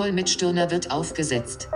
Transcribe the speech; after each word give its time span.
Call 0.00 0.12
mit 0.12 0.30
Stirner 0.30 0.70
wird 0.70 0.90
aufgesetzt. 0.90 1.68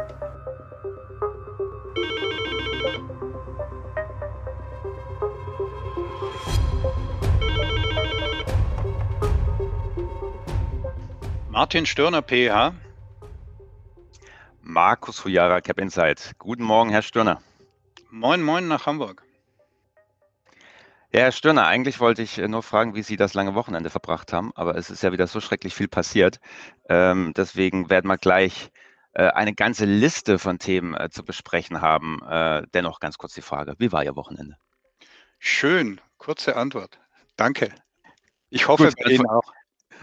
Martin 11.50 11.84
Stirner, 11.84 12.22
PH. 12.22 12.72
Markus 14.62 15.22
Hujara, 15.22 15.60
Cap 15.60 15.78
Insight. 15.78 16.32
Guten 16.38 16.62
Morgen, 16.62 16.88
Herr 16.88 17.02
Stirner. 17.02 17.42
Moin, 18.10 18.42
moin 18.42 18.66
nach 18.66 18.86
Hamburg. 18.86 19.23
Ja, 21.14 21.20
Herr 21.20 21.32
Stirner, 21.32 21.68
eigentlich 21.68 22.00
wollte 22.00 22.22
ich 22.22 22.38
äh, 22.38 22.48
nur 22.48 22.64
fragen, 22.64 22.96
wie 22.96 23.02
Sie 23.04 23.16
das 23.16 23.34
lange 23.34 23.54
Wochenende 23.54 23.88
verbracht 23.88 24.32
haben, 24.32 24.50
aber 24.56 24.74
es 24.76 24.90
ist 24.90 25.04
ja 25.04 25.12
wieder 25.12 25.28
so 25.28 25.40
schrecklich 25.40 25.72
viel 25.72 25.86
passiert. 25.86 26.40
Ähm, 26.88 27.32
deswegen 27.36 27.88
werden 27.88 28.08
wir 28.08 28.18
gleich 28.18 28.72
äh, 29.12 29.28
eine 29.28 29.54
ganze 29.54 29.84
Liste 29.84 30.40
von 30.40 30.58
Themen 30.58 30.92
äh, 30.94 31.10
zu 31.10 31.24
besprechen 31.24 31.80
haben. 31.80 32.20
Äh, 32.28 32.66
dennoch 32.74 32.98
ganz 32.98 33.16
kurz 33.16 33.32
die 33.32 33.42
Frage, 33.42 33.76
wie 33.78 33.92
war 33.92 34.02
Ihr 34.02 34.16
Wochenende? 34.16 34.56
Schön, 35.38 36.00
kurze 36.18 36.56
Antwort. 36.56 36.98
Danke. 37.36 37.72
Ich 38.50 38.66
hoffe, 38.66 38.86
Gut, 38.88 38.96
bei 39.04 39.12
Ihnen 39.12 39.28
auch. 39.28 39.52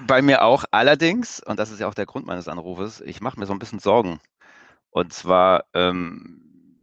Bei 0.07 0.21
mir 0.21 0.43
auch. 0.43 0.63
Allerdings, 0.71 1.41
und 1.41 1.59
das 1.59 1.71
ist 1.71 1.81
ja 1.81 1.89
auch 1.89 1.93
der 1.93 2.05
Grund 2.05 2.25
meines 2.25 2.47
Anrufes, 2.47 3.01
ich 3.01 3.19
mache 3.19 3.37
mir 3.37 3.47
so 3.47 3.51
ein 3.51 3.59
bisschen 3.59 3.79
Sorgen. 3.79 4.21
Und 4.91 5.11
zwar 5.11 5.65
ähm, 5.73 6.40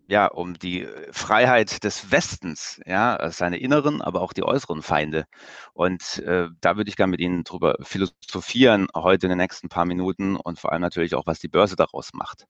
ja 0.09 0.27
um 0.27 0.55
die 0.55 0.89
Freiheit 1.13 1.85
des 1.85 2.11
Westens, 2.11 2.81
ja, 2.87 3.31
seine 3.31 3.59
inneren, 3.59 4.03
aber 4.03 4.23
auch 4.23 4.33
die 4.33 4.43
äußeren 4.43 4.83
Feinde. 4.83 5.27
Und 5.75 6.19
äh, 6.21 6.49
da 6.61 6.77
würde 6.77 6.91
ich 6.91 6.97
gerne 6.97 7.11
mit 7.13 7.21
Ihnen 7.21 7.45
drüber 7.45 7.77
philosophieren 7.83 8.89
heute 8.97 9.27
in 9.27 9.31
den 9.31 9.39
nächsten 9.39 9.69
paar 9.69 9.85
Minuten 9.85 10.37
und 10.37 10.59
vor 10.59 10.73
allem 10.73 10.81
natürlich 10.83 11.15
auch, 11.15 11.27
was 11.27 11.39
die 11.39 11.49
Börse 11.49 11.77
daraus 11.77 12.13
macht. 12.15 12.47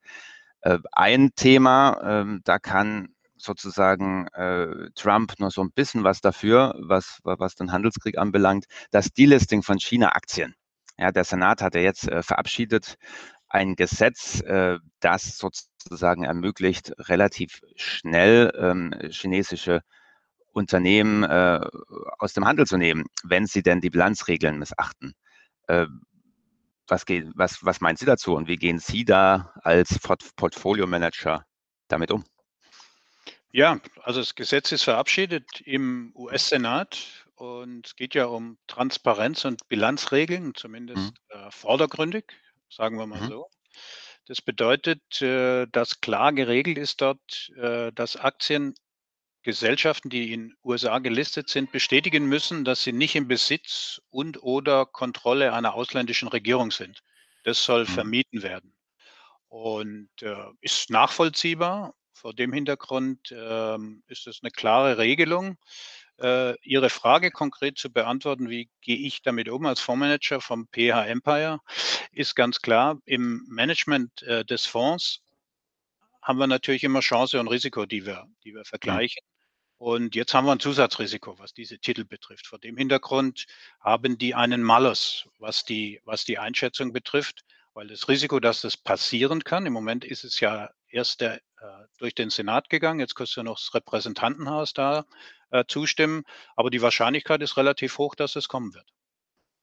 Äh, 0.62 0.79
ein 0.92 1.31
Thema, 1.34 2.23
äh, 2.23 2.39
da 2.45 2.59
kann 2.59 3.09
sozusagen 3.36 4.29
äh, 4.29 4.91
Trump 4.95 5.34
nur 5.39 5.51
so 5.51 5.62
ein 5.62 5.73
bisschen 5.73 6.05
was 6.05 6.20
dafür, 6.20 6.75
was, 6.79 7.19
was 7.23 7.55
den 7.55 7.73
Handelskrieg 7.73 8.19
anbelangt, 8.19 8.67
das 8.91 9.11
Delisting 9.12 9.62
von 9.62 9.79
China-Aktien. 9.79 10.55
Ja, 10.97 11.12
der 11.12 11.25
Senat 11.25 11.62
hat 11.62 11.77
ja 11.77 11.81
jetzt 11.81 12.09
äh, 12.09 12.23
verabschiedet 12.23 12.97
ein 13.49 13.77
Gesetz, 13.77 14.41
äh, 14.41 14.79
das 15.01 15.39
sozusagen 15.39 16.25
ermöglicht, 16.25 16.93
relativ 16.99 17.61
schnell 17.77 18.53
ähm, 18.59 18.95
chinesische 19.11 19.83
Unternehmen 20.53 21.23
äh, 21.23 21.61
aus 22.19 22.33
dem 22.33 22.45
Handel 22.45 22.67
zu 22.67 22.77
nehmen, 22.77 23.05
wenn 23.23 23.47
sie 23.47 23.63
denn 23.63 23.81
die 23.81 23.91
Bilanzregeln 23.91 24.59
missachten. 24.59 25.15
Äh, 25.67 25.87
was, 26.87 27.07
geht, 27.07 27.27
was, 27.35 27.65
was 27.65 27.81
meinen 27.81 27.97
Sie 27.97 28.07
dazu 28.07 28.35
und 28.35 28.49
wie 28.49 28.57
gehen 28.57 28.79
Sie 28.79 29.05
da 29.05 29.53
als 29.63 29.99
Portfolio 30.37 30.87
Manager 30.87 31.45
damit 31.89 32.11
um? 32.11 32.25
Ja, 33.51 33.81
also 34.03 34.21
das 34.21 34.35
Gesetz 34.35 34.73
ist 34.73 34.85
verabschiedet 34.85 35.61
im 35.63 36.13
US-Senat 36.15 37.27
und 37.35 37.87
es 37.87 37.97
geht 37.97 38.15
ja 38.15 38.27
um 38.27 38.59
Transparenz 38.67 39.45
und 39.45 39.69
Bilanzregeln, 39.69 40.55
zumindest 40.55 41.13
mhm. 41.13 41.41
äh, 41.41 41.51
vordergründig, 41.51 42.25
sagen 42.70 42.98
wir 42.98 43.06
mal 43.06 43.20
mhm. 43.20 43.28
so. 43.28 43.50
Das 44.27 44.42
bedeutet, 44.42 45.22
äh, 45.22 45.66
dass 45.66 46.00
klar 46.00 46.33
geregelt 46.33 46.78
ist 46.78 47.00
dort, 47.00 47.50
äh, 47.56 47.92
dass 47.92 48.16
Aktiengesellschaften, 48.16 50.11
die 50.11 50.33
in 50.33 50.55
USA 50.62 50.98
gelistet 50.98 51.48
sind, 51.48 51.72
bestätigen 51.72 52.27
müssen, 52.27 52.64
dass 52.64 52.83
sie 52.83 52.92
nicht 52.92 53.16
im 53.16 53.27
Besitz 53.27 54.00
und 54.11 54.42
oder 54.42 54.84
Kontrolle 54.84 55.55
einer 55.55 55.74
ausländischen 55.74 56.28
Regierung 56.28 56.70
sind. 56.70 57.02
Das 57.45 57.64
soll 57.64 57.83
mhm. 57.83 57.89
vermieden 57.89 58.42
werden 58.42 58.74
und 59.48 60.11
äh, 60.20 60.36
ist 60.61 60.90
nachvollziehbar 60.90 61.95
vor 62.18 62.34
dem 62.34 62.52
Hintergrund 62.52 63.33
ähm, 63.33 64.02
ist 64.08 64.27
es 64.27 64.40
eine 64.42 64.51
klare 64.51 64.98
Regelung. 64.98 65.57
Äh, 66.20 66.55
Ihre 66.62 66.90
Frage 66.90 67.30
konkret 67.30 67.79
zu 67.79 67.90
beantworten, 67.90 68.51
wie 68.51 68.68
gehe 68.80 68.98
ich 68.98 69.23
damit 69.23 69.48
um 69.48 69.67
als 69.67 69.80
Fondsmanager 69.80 70.40
vom 70.40 70.68
PH 70.73 71.06
Empire, 71.06 71.61
ist 72.12 72.34
ganz 72.34 72.61
klar, 72.61 72.98
im 73.05 73.45
Management 73.48 74.23
äh, 74.23 74.45
des 74.45 74.67
Fonds 74.67 75.20
haben 76.23 76.39
wir 76.39 76.46
natürlich 76.46 76.84
immer 76.84 77.01
Chance 77.01 77.39
und 77.39 77.48
Risiko, 77.48 77.86
die 77.86 78.05
wir, 78.05 78.27
die 78.45 78.52
wir 78.52 78.64
vergleichen. 78.64 79.23
Und 79.78 80.17
jetzt 80.17 80.34
haben 80.34 80.45
wir 80.45 80.52
ein 80.52 80.61
Zusatzrisiko, 80.61 81.39
was 81.39 81.55
diese 81.55 81.78
Titel 81.78 82.05
betrifft. 82.05 82.48
Vor 82.48 82.58
dem 82.58 82.77
Hintergrund 82.77 83.46
haben 83.80 84.18
die 84.18 84.34
einen 84.34 84.61
Malus, 84.62 85.28
was 85.39 85.64
die, 85.64 86.01
was 86.05 86.24
die 86.24 86.39
Einschätzung 86.39 86.92
betrifft, 86.92 87.45
weil 87.74 87.86
das 87.86 88.08
Risiko, 88.08 88.40
dass 88.40 88.61
das 88.61 88.77
passieren 88.77 89.45
kann, 89.45 89.67
im 89.67 89.73
Moment 89.73 90.05
ist 90.05 90.24
es 90.24 90.40
ja 90.40 90.70
erst 90.89 91.20
der, 91.20 91.40
durch 91.98 92.14
den 92.14 92.30
Senat 92.30 92.70
gegangen. 92.70 93.01
Jetzt 93.01 93.14
kostet 93.14 93.39
ja 93.39 93.42
noch 93.42 93.58
das 93.58 93.74
Repräsentantenhaus 93.74 94.74
da 94.74 95.05
äh, 95.51 95.64
zustimmen. 95.67 96.24
Aber 96.57 96.70
die 96.70 96.83
Wahrscheinlichkeit 96.83 97.42
ist 97.42 97.57
relativ 97.57 97.98
hoch, 97.98 98.14
dass 98.14 98.36
es 98.36 98.48
kommen 98.48 98.74
wird. 98.74 98.86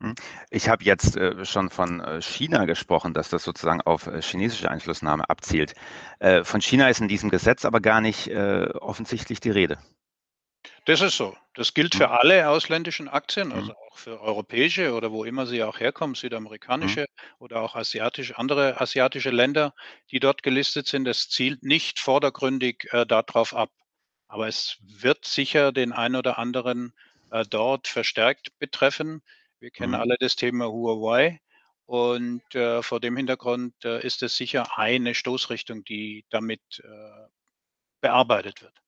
Hm. 0.02 0.16
Ich 0.50 0.68
habe 0.68 0.84
jetzt 0.84 1.16
äh, 1.16 1.46
schon 1.46 1.70
von 1.70 2.02
äh, 2.02 2.22
China 2.22 2.66
gesprochen, 2.66 3.14
dass 3.14 3.30
das 3.30 3.44
sozusagen 3.44 3.82
auf 3.82 4.08
äh, 4.08 4.22
chinesische 4.22 4.70
Einflussnahme 4.70 5.30
abzielt. 5.30 5.74
Äh, 6.20 6.44
von 6.44 6.62
China 6.62 6.90
ist 6.90 7.00
in 7.00 7.08
diesem 7.08 7.30
Gesetz 7.30 7.66
aber 7.66 7.80
gar 7.80 8.02
nicht 8.02 8.30
offensichtlich 8.30 9.40
die 9.40 9.52
Rede. 9.52 9.78
Das 10.86 11.02
ist 11.02 11.18
so. 11.18 11.36
Das 11.56 11.74
gilt 11.74 11.96
für 11.96 12.10
hm. 12.10 12.18
alle 12.20 12.50
ausländischen 12.50 13.08
Aktien, 13.08 13.52
also 13.52 13.70
hm. 13.70 13.76
auch 13.90 13.98
für 13.98 14.22
europäische 14.22 14.94
oder 14.94 15.12
wo 15.12 15.24
immer 15.24 15.48
sie 15.48 15.64
auch 15.64 15.80
herkommen, 15.80 16.12
mhm. 16.12 16.16
südamerikanische 16.16 17.08
oder 17.40 17.62
auch 17.62 17.76
asiatische, 17.76 18.38
andere 18.38 18.80
asiatische 18.80 19.32
Länder, 19.32 19.74
die 20.12 20.20
dort 20.20 20.44
gelistet 20.44 20.88
sind. 20.88 21.06
Das 21.06 21.30
zielt 21.30 21.64
nicht 21.64 22.00
vordergründig 22.00 22.88
äh, 22.92 23.06
darauf 23.06 23.56
ab. 23.56 23.72
Aber 24.28 24.48
es 24.48 24.78
wird 24.82 25.26
sicher 25.26 25.72
den 25.72 25.92
einen 25.92 26.16
oder 26.16 26.38
anderen 26.38 26.94
äh, 27.32 27.46
dort 27.50 27.88
verstärkt 27.88 28.50
betreffen. 28.60 29.22
Wir 29.60 29.72
kennen 29.72 29.94
mhm. 29.94 30.00
alle 30.02 30.18
das 30.20 30.36
Thema 30.36 30.68
Huawei. 30.68 31.40
Und 31.88 32.56
äh, 32.56 32.82
vor 32.82 33.00
dem 33.00 33.16
Hintergrund 33.16 33.74
äh, 33.86 34.06
ist 34.06 34.24
es 34.24 34.36
sicher 34.36 34.78
eine 34.78 35.14
Stoßrichtung, 35.14 35.84
die 35.84 36.26
damit 36.30 36.62
äh, 36.84 37.28
bearbeitet 38.02 38.62
wird. 38.62 38.85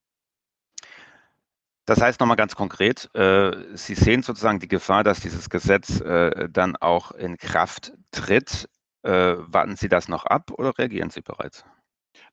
Das 1.88 2.02
heißt 2.02 2.20
nochmal 2.20 2.36
ganz 2.36 2.53
konkret, 2.53 3.09
äh, 3.16 3.52
Sie 3.74 3.96
sehen 3.96 4.22
sozusagen 4.22 4.59
die 4.59 4.68
Gefahr, 4.68 5.06
dass 5.06 5.22
dieses 5.22 5.50
Gesetz 5.50 6.02
äh, 6.02 6.50
dann 6.50 6.75
auch 6.75 7.12
in 7.12 7.38
Kraft 7.38 7.94
tritt. 8.12 8.70
Äh, 9.03 9.36
warten 9.38 9.78
Sie 9.78 9.88
das 9.88 10.09
noch 10.09 10.25
ab 10.25 10.52
oder 10.52 10.78
reagieren 10.78 11.09
Sie 11.09 11.22
bereits? 11.22 11.64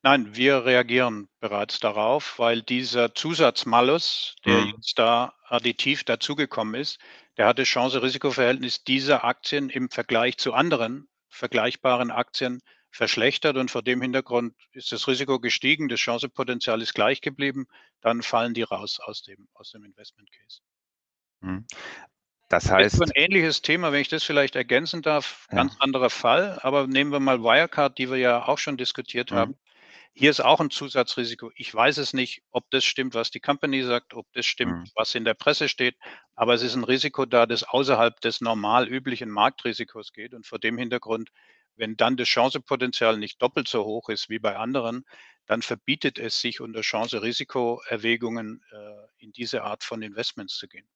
Nein, 0.03 0.35
wir 0.35 0.65
reagieren 0.65 1.29
bereits 1.39 1.79
darauf, 1.79 2.37
weil 2.37 2.63
dieser 2.63 3.15
Zusatzmalus, 3.15 4.35
der 4.45 4.57
mhm. 4.57 4.73
jetzt 4.75 4.99
da 4.99 5.33
additiv 5.47 6.03
dazugekommen 6.03 6.75
ist, 6.75 6.99
der 7.37 7.47
hat 7.47 7.57
das 7.57 7.69
Chance-Risiko-Verhältnis 7.69 8.83
dieser 8.83 9.23
Aktien 9.23 9.69
im 9.69 9.89
Vergleich 9.89 10.37
zu 10.37 10.53
anderen 10.53 11.07
vergleichbaren 11.29 12.11
Aktien 12.11 12.61
verschlechtert 12.95 13.57
und 13.57 13.69
vor 13.69 13.83
dem 13.83 14.01
Hintergrund 14.01 14.55
ist 14.71 14.91
das 14.91 15.07
Risiko 15.07 15.39
gestiegen, 15.39 15.89
das 15.89 15.99
Chancepotenzial 15.99 16.81
ist 16.81 16.93
gleich 16.93 17.21
geblieben, 17.21 17.67
dann 18.01 18.21
fallen 18.21 18.53
die 18.53 18.63
raus 18.63 18.99
aus 18.99 19.21
dem, 19.21 19.47
aus 19.53 19.71
dem 19.71 19.83
Investment 19.83 20.31
Case. 20.31 20.61
Hm. 21.41 21.65
Das 22.47 22.71
heißt. 22.71 23.01
ein 23.01 23.11
ähnliches 23.15 23.61
Thema, 23.61 23.91
wenn 23.91 24.01
ich 24.01 24.07
das 24.07 24.23
vielleicht 24.23 24.55
ergänzen 24.55 25.01
darf, 25.01 25.47
ganz 25.49 25.73
ja. 25.73 25.79
anderer 25.81 26.09
Fall, 26.09 26.59
aber 26.61 26.87
nehmen 26.87 27.11
wir 27.11 27.19
mal 27.19 27.41
Wirecard, 27.41 27.97
die 27.97 28.09
wir 28.09 28.17
ja 28.17 28.47
auch 28.47 28.59
schon 28.59 28.77
diskutiert 28.77 29.31
mhm. 29.31 29.35
haben. 29.35 29.57
Hier 30.13 30.29
ist 30.29 30.39
auch 30.39 30.61
ein 30.61 30.69
Zusatzrisiko. 30.69 31.51
Ich 31.55 31.73
weiß 31.73 31.97
es 31.97 32.13
nicht, 32.13 32.43
ob 32.51 32.69
das 32.69 32.85
stimmt, 32.85 33.15
was 33.15 33.31
die 33.31 33.41
Company 33.41 33.83
sagt, 33.83 34.13
ob 34.13 34.25
das 34.31 34.45
stimmt, 34.45 34.71
mhm. 34.71 34.91
was 34.95 35.13
in 35.15 35.25
der 35.25 35.33
Presse 35.33 35.67
steht, 35.67 35.97
aber 36.35 36.53
es 36.53 36.61
ist 36.61 36.75
ein 36.75 36.85
Risiko 36.85 37.25
da, 37.25 37.45
das 37.45 37.63
außerhalb 37.63 38.21
des 38.21 38.39
normal 38.39 38.87
üblichen 38.87 39.29
Marktrisikos 39.29 40.13
geht. 40.13 40.33
Und 40.33 40.47
vor 40.47 40.59
dem 40.59 40.77
Hintergrund 40.77 41.31
wenn 41.75 41.97
dann 41.97 42.17
das 42.17 42.27
Chancepotenzial 42.27 43.17
nicht 43.17 43.41
doppelt 43.41 43.67
so 43.67 43.83
hoch 43.85 44.09
ist 44.09 44.29
wie 44.29 44.39
bei 44.39 44.55
anderen, 44.55 45.05
dann 45.45 45.61
verbietet 45.61 46.17
es 46.17 46.39
sich 46.39 46.61
unter 46.61 46.81
Chance-Risiko-Erwägungen 46.81 48.63
äh, 48.71 49.23
in 49.23 49.31
diese 49.31 49.63
Art 49.63 49.83
von 49.83 50.01
Investments 50.01 50.55
zu 50.57 50.67
gehen. 50.67 50.87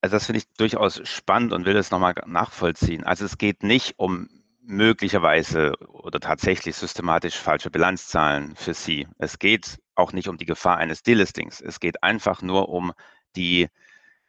Also 0.00 0.16
das 0.16 0.26
finde 0.26 0.38
ich 0.38 0.48
durchaus 0.56 1.00
spannend 1.08 1.52
und 1.52 1.66
will 1.66 1.74
das 1.74 1.90
nochmal 1.90 2.14
nachvollziehen. 2.26 3.04
Also 3.04 3.24
es 3.24 3.36
geht 3.36 3.62
nicht 3.62 3.98
um 3.98 4.28
möglicherweise 4.62 5.72
oder 5.88 6.20
tatsächlich 6.20 6.76
systematisch 6.76 7.36
falsche 7.36 7.70
Bilanzzahlen 7.70 8.54
für 8.56 8.74
Sie. 8.74 9.08
Es 9.18 9.38
geht 9.38 9.78
auch 9.94 10.12
nicht 10.12 10.28
um 10.28 10.38
die 10.38 10.46
Gefahr 10.46 10.78
eines 10.78 11.02
Delistings. 11.02 11.60
Es 11.60 11.80
geht 11.80 12.02
einfach 12.02 12.40
nur 12.40 12.68
um 12.68 12.92
die, 13.36 13.68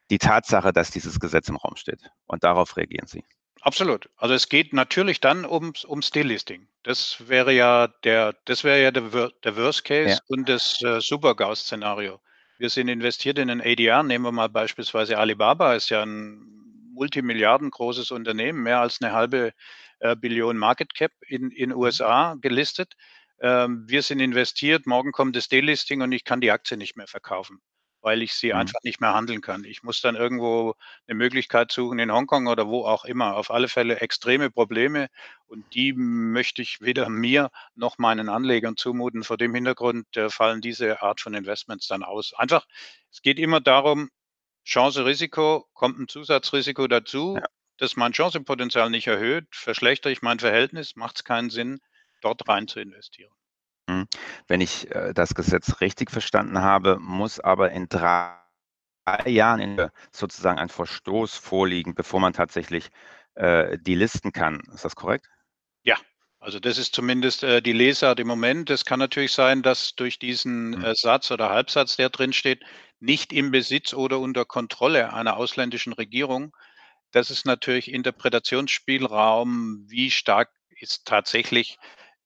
die 0.09 0.17
Tatsache, 0.17 0.73
dass 0.73 0.91
dieses 0.91 1.19
Gesetz 1.19 1.47
im 1.47 1.57
Raum 1.57 1.75
steht. 1.75 2.09
Und 2.25 2.43
darauf 2.43 2.75
reagieren 2.75 3.07
Sie. 3.07 3.23
Absolut. 3.61 4.09
Also 4.17 4.33
es 4.33 4.49
geht 4.49 4.73
natürlich 4.73 5.19
dann 5.19 5.45
ums, 5.45 5.85
ums 5.85 6.09
Delisting. 6.09 6.67
Das 6.83 7.27
wäre 7.27 7.53
ja 7.53 7.87
der, 8.03 8.35
das 8.45 8.63
wäre 8.63 8.81
ja 8.81 8.91
der, 8.91 9.31
der 9.43 9.55
Worst 9.55 9.83
Case 9.85 10.15
ja. 10.15 10.19
und 10.27 10.49
das 10.49 10.81
äh, 10.81 10.99
Super-GAUS-Szenario. 10.99 12.19
Wir 12.57 12.69
sind 12.69 12.87
investiert 12.87 13.37
in 13.37 13.49
ein 13.49 13.61
ADR. 13.61 14.03
Nehmen 14.03 14.25
wir 14.25 14.31
mal 14.31 14.49
beispielsweise 14.49 15.17
Alibaba, 15.17 15.75
ist 15.75 15.89
ja 15.89 16.03
ein 16.03 16.41
multimilliardengroßes 16.93 18.11
Unternehmen, 18.11 18.63
mehr 18.63 18.81
als 18.81 19.01
eine 19.01 19.13
halbe 19.13 19.53
äh, 19.99 20.15
Billionen 20.15 20.59
Market 20.59 20.93
Cap 20.95 21.11
in 21.27 21.51
in 21.51 21.71
USA 21.71 22.35
gelistet. 22.41 22.95
Ähm, 23.41 23.85
wir 23.87 24.03
sind 24.03 24.19
investiert, 24.19 24.85
morgen 24.85 25.11
kommt 25.11 25.35
das 25.35 25.49
Delisting 25.49 26.01
und 26.01 26.11
ich 26.11 26.23
kann 26.23 26.41
die 26.41 26.51
Aktie 26.51 26.77
nicht 26.77 26.95
mehr 26.95 27.07
verkaufen, 27.07 27.59
weil 28.01 28.21
ich 28.21 28.33
sie 28.33 28.53
Mhm. 28.53 28.53
einfach 28.53 28.79
nicht 28.83 28.99
mehr 29.01 29.13
handeln 29.13 29.41
kann. 29.41 29.63
Ich 29.63 29.83
muss 29.83 30.01
dann 30.01 30.15
irgendwo 30.15 30.73
eine 31.07 31.15
Möglichkeit 31.17 31.71
suchen 31.71 31.99
in 31.99 32.11
Hongkong 32.11 32.47
oder 32.47 32.67
wo 32.67 32.85
auch 32.85 33.05
immer. 33.05 33.35
Auf 33.35 33.51
alle 33.51 33.67
Fälle 33.69 33.99
extreme 34.01 34.49
Probleme 34.51 35.07
und 35.47 35.73
die 35.75 35.93
möchte 35.93 36.61
ich 36.61 36.81
weder 36.81 37.09
mir 37.09 37.49
noch 37.75 37.97
meinen 37.97 38.29
Anlegern 38.29 38.77
zumuten. 38.77 39.23
Vor 39.23 39.37
dem 39.37 39.53
Hintergrund, 39.55 40.15
äh, 40.17 40.29
fallen 40.29 40.61
diese 40.61 41.01
Art 41.01 41.21
von 41.21 41.33
Investments 41.33 41.87
dann 41.87 42.03
aus. 42.03 42.33
Einfach 42.33 42.65
es 43.11 43.21
geht 43.21 43.39
immer 43.39 43.59
darum, 43.61 44.09
Chance, 44.65 45.05
Risiko, 45.05 45.67
kommt 45.73 45.99
ein 45.99 46.07
Zusatzrisiko 46.07 46.87
dazu, 46.87 47.41
Ja. 47.41 47.45
das 47.77 47.95
mein 47.95 48.13
Chancenpotenzial 48.13 48.89
nicht 48.89 49.07
erhöht, 49.07 49.45
verschlechtere 49.51 50.11
ich 50.13 50.21
mein 50.23 50.39
Verhältnis, 50.39 50.95
macht 50.95 51.17
es 51.17 51.23
keinen 51.23 51.49
Sinn, 51.51 51.79
dort 52.21 52.47
rein 52.47 52.67
zu 52.67 52.79
investieren. 52.79 53.31
Mhm. 53.89 54.07
Wenn 54.47 54.61
ich, 54.61 54.89
äh, 54.91 55.13
das 55.13 55.33
Gesetz 55.35 55.81
richtig 55.81 56.11
verstanden 56.11 56.59
habe, 56.61 56.97
muss 56.99 57.39
aber 57.39 57.71
in 57.71 57.87
3 57.89 58.37
Jahren 59.27 59.91
sozusagen 60.11 60.59
ein 60.59 60.69
Verstoß 60.69 61.35
vorliegen, 61.37 61.95
bevor 61.95 62.19
man 62.19 62.33
tatsächlich, 62.33 62.89
äh, 63.35 63.77
delisten 63.79 64.31
kann. 64.33 64.61
Ist 64.73 64.85
das 64.85 64.95
korrekt? 64.95 65.27
Ja, 65.83 65.97
also 66.39 66.59
das 66.59 66.77
ist 66.77 66.93
zumindest, 66.95 67.43
äh, 67.43 67.61
die 67.61 67.73
Lesart 67.73 68.19
im 68.19 68.27
Moment. 68.27 68.69
Es 68.69 68.85
kann 68.85 68.99
natürlich 68.99 69.31
sein, 69.33 69.61
dass 69.63 69.95
durch 69.95 70.19
diesen, 70.19 70.75
Mhm. 70.75 70.83
äh, 70.83 70.93
Satz 70.95 71.31
oder 71.31 71.49
Halbsatz, 71.49 71.95
der 71.97 72.09
drin 72.09 72.33
steht, 72.33 72.63
nicht 72.99 73.33
im 73.33 73.51
Besitz 73.51 73.93
oder 73.93 74.19
unter 74.19 74.45
Kontrolle 74.45 75.13
einer 75.13 75.37
ausländischen 75.37 75.93
Regierung. 75.93 76.55
Das 77.11 77.31
ist 77.31 77.45
natürlich 77.45 77.91
Interpretationsspielraum. 77.93 79.85
Wie 79.89 80.11
stark 80.11 80.51
ist 80.69 81.05
tatsächlich 81.05 81.77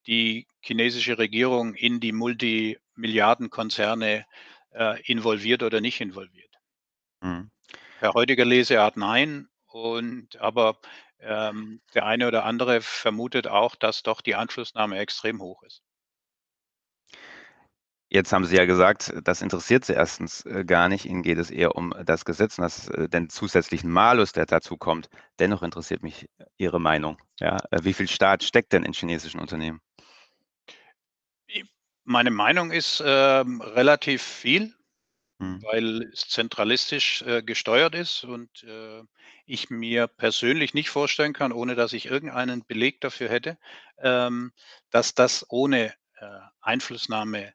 die 0.08 0.48
chinesische 0.62 1.18
Regierung 1.18 1.74
in 1.76 2.00
die 2.00 2.12
Multimilliardenkonzerne, 2.12 4.26
äh, 4.72 5.02
involviert 5.04 5.64
oder 5.64 5.82
nicht 5.82 6.02
involviert? 6.02 6.54
Mhm. 7.22 7.50
Per 8.00 8.14
heutiger 8.14 8.46
Leseart 8.46 8.98
nein. 8.98 9.48
Und 9.68 10.38
aber, 10.38 10.80
ähm, 11.20 11.82
der 11.94 12.06
eine 12.06 12.28
oder 12.28 12.46
andere 12.46 12.82
vermutet 12.82 13.48
auch, 13.48 13.76
dass 13.76 14.04
doch 14.04 14.22
die 14.22 14.36
Einflussnahme 14.36 14.98
extrem 15.00 15.42
hoch 15.42 15.64
ist. 15.64 15.82
Jetzt 18.16 18.32
haben 18.32 18.46
Sie 18.46 18.56
ja 18.56 18.64
gesagt, 18.64 19.14
das 19.26 19.42
interessiert 19.42 19.84
Sie 19.84 19.92
erstens, 19.92 20.46
äh, 20.46 20.64
gar 20.64 20.88
nicht. 20.88 21.04
Ihnen 21.04 21.22
geht 21.22 21.38
es 21.38 21.52
eher 21.52 21.76
um 21.76 21.94
das 22.06 22.24
Gesetz 22.24 22.58
und 22.58 22.62
das 22.62 22.88
äh, 22.88 23.10
den 23.10 23.30
zusätzlichen 23.30 23.92
Malus, 23.92 24.32
der 24.32 24.46
dazu 24.46 24.78
kommt. 24.78 25.10
Dennoch 25.38 25.64
interessiert 25.64 26.02
mich 26.02 26.30
Ihre 26.56 26.80
Meinung, 26.80 27.18
ja? 27.42 27.58
Äh, 27.72 27.84
wie 27.84 27.92
viel 27.92 28.08
Staat 28.08 28.46
steckt 28.46 28.72
denn 28.72 28.84
in 28.86 28.94
chinesischen 28.94 29.42
Unternehmen? 29.42 29.82
Meine 32.06 32.32
Meinung 32.32 32.72
ist, 32.72 33.04
ähm, 33.06 33.60
relativ 33.60 34.22
viel, 34.22 34.74
Mhm. 35.40 35.64
weil 35.64 36.04
es 36.14 36.30
zentralistisch, 36.30 37.22
äh, 37.24 37.44
gesteuert 37.44 37.96
ist 37.96 38.24
und, 38.24 38.64
äh, 38.64 39.04
ich 39.46 39.70
mir 39.70 40.08
persönlich 40.08 40.74
nicht 40.74 40.90
vorstellen 40.90 41.34
kann, 41.34 41.52
ohne 41.52 41.76
dass 41.76 41.92
ich 41.92 42.06
irgendeinen 42.06 42.66
Beleg 42.66 43.02
dafür 43.02 43.28
hätte, 43.30 43.58
ähm, 43.98 44.54
dass 44.92 45.16
das 45.16 45.46
ohne, 45.50 45.94
äh, 46.20 46.40
Einflussnahme 46.62 47.54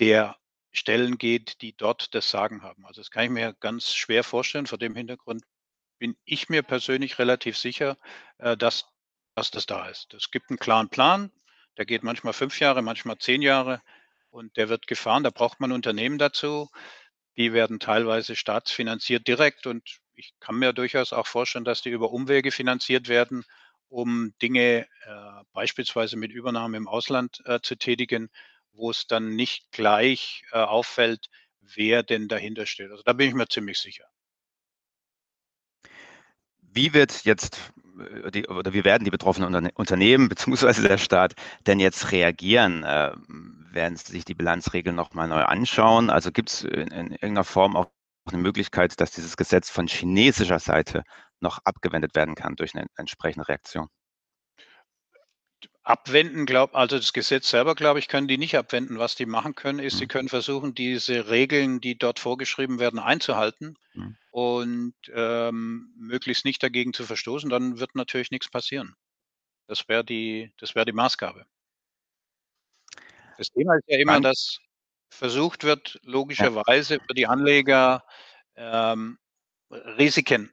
der 0.00 0.36
Stellen 0.72 1.18
geht, 1.18 1.62
die 1.62 1.76
dort 1.76 2.14
das 2.14 2.30
Sagen 2.30 2.62
haben. 2.62 2.86
Also, 2.86 3.00
das 3.00 3.10
kann 3.10 3.24
ich 3.24 3.30
mir 3.30 3.54
ganz 3.60 3.94
schwer 3.94 4.24
vorstellen. 4.24 4.66
Vor 4.66 4.78
dem 4.78 4.94
Hintergrund 4.96 5.44
bin 5.98 6.16
ich 6.24 6.48
mir 6.50 6.62
persönlich 6.62 7.18
relativ 7.18 7.58
sicher, 7.58 7.96
äh, 8.38 8.56
dass 8.56 8.86
dass 9.36 9.50
das 9.52 9.66
da 9.66 9.88
ist. 9.88 10.14
Es 10.14 10.30
gibt 10.32 10.50
'n 10.50 10.58
klaren 10.58 10.90
Plan, 10.90 11.30
der 11.78 11.86
geht 11.86 12.02
manchmal 12.04 12.32
5 12.34 12.60
Jahre, 12.60 12.82
manchmal 12.82 13.18
10 13.18 13.42
Jahre 13.42 13.82
und 14.30 14.56
der 14.58 14.68
wird 14.68 14.86
gefahren. 14.88 15.24
Da 15.24 15.30
braucht 15.30 15.60
man 15.60 15.72
Unternehmen 15.72 16.18
dazu. 16.18 16.70
Die 17.36 17.52
werden 17.52 17.80
teilweise 17.80 18.36
staatsfinanziert 18.36 19.26
direkt 19.28 19.66
und 19.66 20.00
ich 20.14 20.34
kann 20.40 20.56
mir 20.56 20.72
durchaus 20.72 21.12
auch 21.12 21.26
vorstellen, 21.28 21.64
dass 21.64 21.82
die 21.82 21.90
über 21.90 22.10
Umwege 22.12 22.50
finanziert 22.52 23.08
werden, 23.08 23.44
um 23.88 24.34
Dinge, 24.42 24.86
äh, 25.06 25.44
beispielsweise 25.52 26.16
mit 26.16 26.32
Übernahme 26.32 26.76
im 26.76 26.88
Ausland, 26.88 27.40
äh, 27.46 27.60
zu 27.62 27.76
tätigen, 27.76 28.30
wo 28.78 28.90
es 28.92 29.06
dann 29.08 29.36
nicht 29.36 29.70
gleich, 29.72 30.44
äh, 30.52 30.58
auffällt, 30.60 31.28
wer 31.60 32.02
denn 32.04 32.28
dahinter 32.28 32.66
steht. 32.66 32.90
Also, 32.92 33.02
da 33.04 33.12
bin 33.14 33.28
ich 33.28 33.34
mir 33.34 33.48
ziemlich 33.48 33.78
sicher. 33.80 34.06
Wie 36.62 36.92
wird 36.94 37.24
jetzt, 37.24 37.72
äh, 38.24 38.30
die 38.30 38.46
oder 38.46 38.72
wie 38.72 38.84
werden 38.84 39.04
die 39.04 39.10
betroffenen 39.10 39.46
Unterne 39.46 39.70
Unternehmen 39.74 40.28
beziehungsweise 40.28 40.86
der 40.86 40.98
Staat 40.98 41.34
denn 41.66 41.80
jetzt 41.80 42.12
reagieren? 42.12 42.84
Ähm, 42.86 43.66
werden 43.72 43.96
sie 43.96 44.12
sich 44.12 44.24
die 44.24 44.34
Bilanzregeln 44.34 44.96
noch 44.96 45.12
mal 45.14 45.28
neu 45.28 45.42
anschauen? 45.44 46.10
Also, 46.10 46.30
gibt's 46.32 46.62
in 46.62 46.88
in 46.88 47.10
irgendeiner 47.12 47.44
Form 47.44 47.76
auch 47.76 47.90
'ne 48.30 48.38
Möglichkeit, 48.38 49.00
dass 49.00 49.10
dieses 49.12 49.36
Gesetz 49.36 49.70
von 49.70 49.86
chinesischer 49.88 50.58
Seite 50.58 51.02
noch 51.40 51.58
abgewendet 51.64 52.14
werden 52.14 52.34
kann 52.34 52.56
durch 52.56 52.74
'ne 52.74 52.86
entsprechende 52.96 53.48
Reaktion? 53.48 53.88
Abwenden 55.88 56.44
glaub 56.44 56.74
also, 56.74 56.98
das 56.98 57.14
Gesetz 57.14 57.48
selber, 57.48 57.74
glaube 57.74 57.98
ich, 57.98 58.08
können 58.08 58.28
die 58.28 58.36
nicht 58.36 58.54
abwenden. 58.58 58.98
Was 58.98 59.14
die 59.14 59.24
machen 59.24 59.54
können, 59.54 59.78
ist, 59.78 59.96
sie 59.96 60.06
Mhm. 60.06 60.08
können 60.08 60.28
versuchen, 60.28 60.74
diese 60.74 61.30
Regeln, 61.30 61.80
die 61.80 61.96
dort 61.96 62.18
vorgeschrieben 62.18 62.78
werden, 62.78 62.98
einzuhalten 62.98 63.78
Mhm. 63.94 64.18
und, 64.30 64.94
ähm, 65.14 65.94
möglichst 65.96 66.44
nicht 66.46 66.62
dagegen 66.62 66.92
zu 66.94 67.04
verstoßen, 67.06 67.50
dann 67.50 67.80
wird 67.80 67.94
natürlich 67.94 68.30
nix 68.30 68.50
passieren. 68.50 68.96
Das 69.68 69.88
wäre 69.88 70.04
die 70.04 70.52
das 70.58 70.74
wäre 70.74 70.86
die 70.86 70.92
Maßgabe. 70.92 71.46
Das 73.38 73.50
Thema 73.50 73.76
ist 73.76 73.84
ja 73.86 73.98
immer, 73.98 74.18
dass 74.20 74.58
versucht 75.10 75.62
wird, 75.62 76.00
logischerweise 76.02 76.98
für 77.06 77.14
die 77.14 77.26
Anleger, 77.28 78.04
ähm, 78.56 79.18
Risiken 79.70 80.52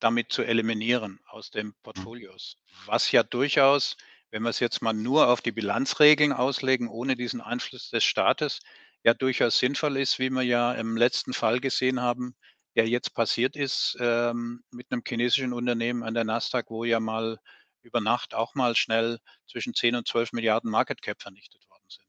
damit 0.00 0.32
zu 0.32 0.42
eliminieren 0.42 1.20
aus 1.26 1.50
den 1.50 1.74
Mhm. 1.96 2.06
Portfolios. 2.14 2.58
Was 2.86 3.12
ja 3.12 3.22
durchaus, 3.22 3.96
wenn 4.32 4.42
wir's 4.44 4.60
jetzt 4.60 4.82
mal 4.82 4.94
nur 4.94 5.28
auf 5.28 5.42
die 5.42 5.52
Bilanzregeln 5.52 6.32
auslegen, 6.34 6.88
ohne 6.88 7.16
diesen 7.16 7.40
Einfluss 7.42 7.90
des 7.90 8.04
Staates, 8.04 8.60
ja 9.04 9.14
durchaus 9.14 9.58
sinnvoll 9.58 9.98
ist, 9.98 10.18
wie 10.18 10.30
wir 10.30 10.42
ja 10.42 10.74
im 10.74 10.96
letzten 10.96 11.34
Fall 11.34 11.60
gesehen 11.60 12.00
haben, 12.02 12.34
der 12.76 12.88
jetzt 12.88 13.14
passiert 13.14 13.56
ist, 13.56 13.96
ähm, 14.00 14.64
mit 14.72 14.90
'nem 14.90 15.02
chinesischen 15.06 15.52
Unternehmen 15.54 16.02
an 16.02 16.14
der 16.14 16.24
Nasdaq, 16.24 16.70
wo 16.70 16.84
ja 16.84 17.00
mal 17.00 17.38
über 17.82 18.00
Nacht 18.00 18.34
auch 18.34 18.54
mal 18.56 18.76
schnell 18.76 19.18
zwischen 19.48 19.74
10 19.74 19.96
und 19.96 20.08
12 20.08 20.32
Milliarden 20.32 20.70
Market 20.70 21.02
Cap 21.02 21.22
vernichtet 21.22 21.68
worden 21.68 21.84
sind. 21.88 22.06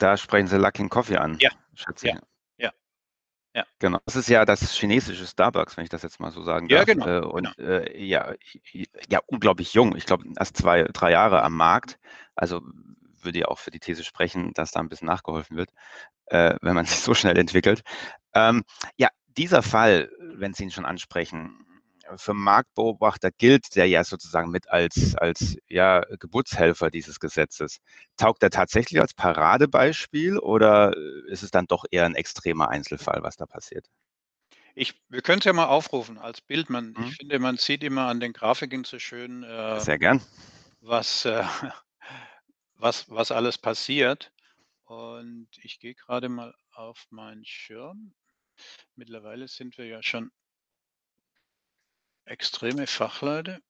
Da 0.00 0.16
sprechen 0.16 0.46
Sie 0.46 0.56
Luckin 0.56 0.88
Coffee 0.88 1.18
an, 1.18 1.38
Ja, 1.40 1.50
schätze 1.74 2.06
ja. 2.08 2.20
Ja, 3.54 3.62
ja. 3.62 3.66
Genau. 3.80 3.98
Das 4.06 4.16
ist 4.16 4.28
ja 4.28 4.44
das 4.44 4.72
chinesische 4.74 5.26
Starbucks, 5.26 5.76
wenn 5.76 5.84
ich 5.84 5.90
das 5.90 6.02
jetzt 6.02 6.20
mal 6.20 6.30
so 6.30 6.42
sagen 6.42 6.68
Ja, 6.68 6.84
darf. 6.84 6.84
genau, 6.84 7.06
Äh, 7.06 7.20
genau. 7.34 7.52
und, 7.52 7.58
äh, 7.58 7.96
ja, 8.02 8.34
ja, 9.08 9.20
unglaublich 9.26 9.74
jung. 9.74 9.96
Ich 9.96 10.06
glaube, 10.06 10.24
erst 10.38 10.56
2, 10.56 10.84
3 10.84 11.10
Jahre 11.12 11.42
am 11.42 11.54
Markt. 11.56 11.98
Also, 12.36 12.60
würde 13.22 13.40
ja 13.40 13.46
auch 13.48 13.58
für 13.58 13.70
die 13.70 13.80
These 13.80 14.04
sprechen, 14.04 14.52
dass 14.54 14.70
da 14.72 14.80
'n 14.80 14.88
bisschen 14.88 15.06
nachgeholfen 15.06 15.56
wird, 15.56 15.70
äh, 16.26 16.56
wenn 16.62 16.74
man 16.74 16.86
sich 17.00 17.00
so 17.00 17.14
schnell 17.14 17.38
entwickelt. 17.38 17.82
Ähm, 18.34 18.62
ja, 18.96 19.08
dieser 19.28 19.62
Fall, 19.62 20.10
wenn 20.20 20.54
Sie 20.54 20.64
ihn 20.64 20.70
schon 20.72 20.86
ansprechen, 20.86 21.66
für 22.16 22.34
Marktbeobachter 22.34 23.30
gilt 23.36 23.76
der 23.76 23.86
ja 23.88 24.04
sozusagen 24.04 24.50
mit 24.50 24.68
als 24.70 25.14
als, 25.16 25.56
ja, 25.68 26.00
Geburtshelfer 26.18 26.90
dieses 26.90 27.20
Gesetzes. 27.20 27.78
Taugt 28.16 28.42
der 28.42 28.50
tatsächlich 28.50 29.00
als 29.00 29.14
Paradebeispiel 29.14 30.38
oder 30.38 30.94
ist 31.28 31.42
es 31.42 31.50
dann 31.50 31.66
doch 31.66 31.84
eher 31.90 32.06
'n 32.06 32.14
extremer 32.14 32.68
Einzelfall, 32.68 33.22
was 33.22 33.36
da 33.36 33.46
passiert? 33.46 33.86
Ich 34.76 35.00
wir 35.08 35.22
können's 35.22 35.44
ja 35.44 35.52
mal 35.52 35.66
aufrufen 35.66 36.18
als 36.18 36.40
Bild. 36.40 36.70
Man 36.70 36.96
ich 36.98 37.10
Mhm. 37.10 37.16
finde, 37.16 37.38
man 37.38 37.56
sieht 37.56 37.82
immer 37.82 38.06
an 38.06 38.20
den 38.20 38.32
Grafiken 38.32 38.84
so 38.84 38.98
schön, 38.98 39.42
äh, 39.42 39.86
Sehr 39.86 39.98
gern. 39.98 40.20
was, 40.80 41.24
äh 41.26 41.44
was 42.76 43.10
was 43.10 43.32
alles 43.32 43.58
passiert. 43.58 44.32
Und 44.84 45.48
ich 45.62 45.80
gehe 45.80 45.94
grade 45.94 46.28
mal 46.30 46.54
auf 46.72 47.06
meinen 47.10 47.44
Schirm. 47.46 48.14
Mittlerweile 48.96 49.48
sind 49.48 49.78
wir 49.78 49.86
ja 49.86 50.02
schon 50.02 50.32
extreme 52.30 52.86
Fachleute 52.86 53.60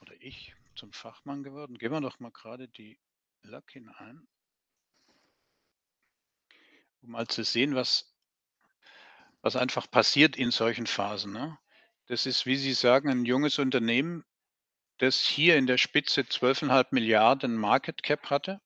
oder 0.00 0.12
ich 0.20 0.54
zum 0.76 0.92
Fachmann 0.92 1.42
geworden. 1.42 1.78
Geben 1.78 1.94
wir 1.94 2.00
doch 2.02 2.20
mal 2.20 2.30
grade 2.30 2.68
die 2.68 2.98
Luckin 3.42 3.88
ein. 3.88 4.28
Um 7.02 7.10
mal 7.10 7.26
zu 7.26 7.42
sehen, 7.42 7.74
was 7.74 8.08
was 9.44 9.56
einfach 9.56 9.90
passiert 9.90 10.36
in 10.36 10.52
solchen 10.52 10.86
Phasen, 10.86 11.32
ne? 11.32 11.58
Das 12.06 12.26
ist, 12.26 12.46
wie 12.46 12.56
Sie 12.56 12.74
sagen, 12.74 13.08
'n 13.08 13.24
junges 13.24 13.58
Unternehmen, 13.58 14.24
das 14.98 15.26
hier 15.26 15.56
in 15.56 15.66
der 15.66 15.78
Spitze 15.78 16.24
12,5 16.24 16.92
Milliarden 16.92 17.56
Market 17.56 18.02
Cap 18.02 18.30
hatte 18.30 18.60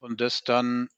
und 0.00 0.20
das 0.20 0.44
dann 0.44 0.88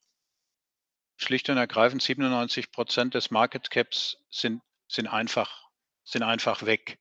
schlicht 1.17 1.49
und 1.49 1.57
ergreifend 1.59 2.03
97% 2.03 3.15
des 3.15 3.31
Market 3.31 3.71
Caps 3.71 4.19
sind 4.31 4.63
sind 4.89 5.07
einfach 5.09 5.64
sind 6.05 6.23
einfach 6.23 6.65
weg. 6.65 6.99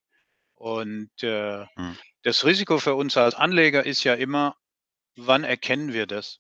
Und 0.56 1.12
äh, 1.24 1.66
hm. 1.76 1.98
das 2.24 2.46
Risiko 2.46 2.80
für 2.80 2.96
uns 2.96 3.18
als 3.18 3.36
Anleger 3.36 3.86
ist 3.86 4.04
ja 4.04 4.14
immer, 4.14 4.56
wann 5.16 5.44
erkennen 5.44 5.94
wir 5.94 6.08
das? 6.08 6.40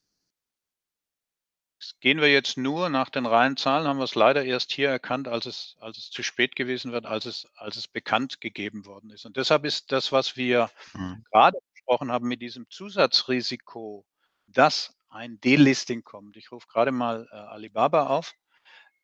Gehen 1.99 2.21
wir 2.21 2.31
jetzt 2.31 2.57
nur 2.57 2.87
nach 2.87 3.09
den 3.09 3.25
reinen 3.25 3.57
Zahlen, 3.57 3.87
haben 3.87 3.97
wir 3.97 4.05
es 4.05 4.15
leider 4.15 4.45
erst 4.45 4.71
hier 4.71 4.89
erkannt, 4.89 5.27
als 5.27 5.45
es, 5.45 5.75
als 5.81 5.97
es 5.97 6.09
zu 6.09 6.23
spät 6.23 6.55
gewesen 6.55 6.93
wird, 6.93 7.05
als 7.05 7.25
es, 7.25 7.45
als 7.55 7.75
es 7.75 7.89
bekannt 7.89 8.39
gegeben 8.39 8.85
worden 8.85 9.09
ist. 9.09 9.25
Und 9.25 9.35
deshalb 9.35 9.65
ist 9.65 9.91
das, 9.91 10.13
was 10.13 10.37
wir 10.37 10.71
mhm. 10.93 11.25
gerade 11.29 11.57
besprochen 11.73 12.09
haben 12.09 12.29
mit 12.29 12.41
diesem 12.41 12.69
Zusatzrisiko, 12.69 14.05
dass 14.47 14.95
ein 15.09 15.41
Delisting 15.41 16.03
kommt. 16.03 16.37
Ich 16.37 16.53
rufe 16.53 16.67
gerade 16.67 16.93
mal 16.93 17.27
äh, 17.31 17.35
Alibaba 17.35 18.07
auf 18.07 18.33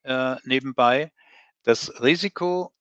äh, 0.04 0.38
nebenbei. 0.44 1.12
Das 1.64 2.02
Risiko 2.02 2.74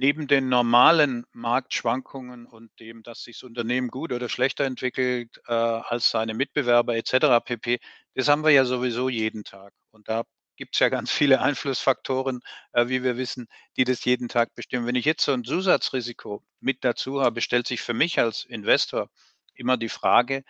neben 0.00 0.26
den 0.28 0.48
normalen 0.48 1.26
Marktschwankungen 1.32 2.46
und 2.46 2.70
dem, 2.80 3.02
dass 3.02 3.22
sich 3.22 3.36
das 3.36 3.42
Unternehmen 3.42 3.88
gut 3.88 4.12
oder 4.12 4.30
schlechter 4.30 4.64
entwickelt 4.64 5.38
äh, 5.46 5.52
als 5.52 6.10
seine 6.10 6.32
Mitbewerber 6.32 6.96
etc. 6.96 7.44
pp, 7.44 7.80
das 8.14 8.28
haben 8.28 8.42
wir 8.42 8.50
ja 8.50 8.64
sowieso 8.64 9.10
jeden 9.10 9.44
Tag. 9.44 9.74
Und 9.90 10.08
da 10.08 10.24
gibt 10.56 10.74
es 10.74 10.80
ja 10.80 10.88
ganz 11.04 11.10
viele 11.10 11.42
Einflussfaktoren, 11.42 12.40
äh, 12.72 12.88
wie 12.88 13.02
wir 13.02 13.18
wissen, 13.18 13.46
die 13.76 13.84
das 13.84 14.02
jeden 14.06 14.28
Tag 14.28 14.54
bestimmen. 14.54 14.86
Wenn 14.86 14.94
ich 14.94 15.04
jetzt 15.04 15.22
so 15.22 15.32
ein 15.32 15.44
Zusatzrisiko 15.44 16.42
mit 16.60 16.82
dazu 16.82 17.20
habe, 17.20 17.42
stellt 17.42 17.66
sich 17.66 17.82
für 17.82 17.94
mich 17.94 18.18
als 18.18 18.44
Investor 18.46 19.10
immer 19.54 19.76
die 19.76 19.90
Frage, 19.90 20.44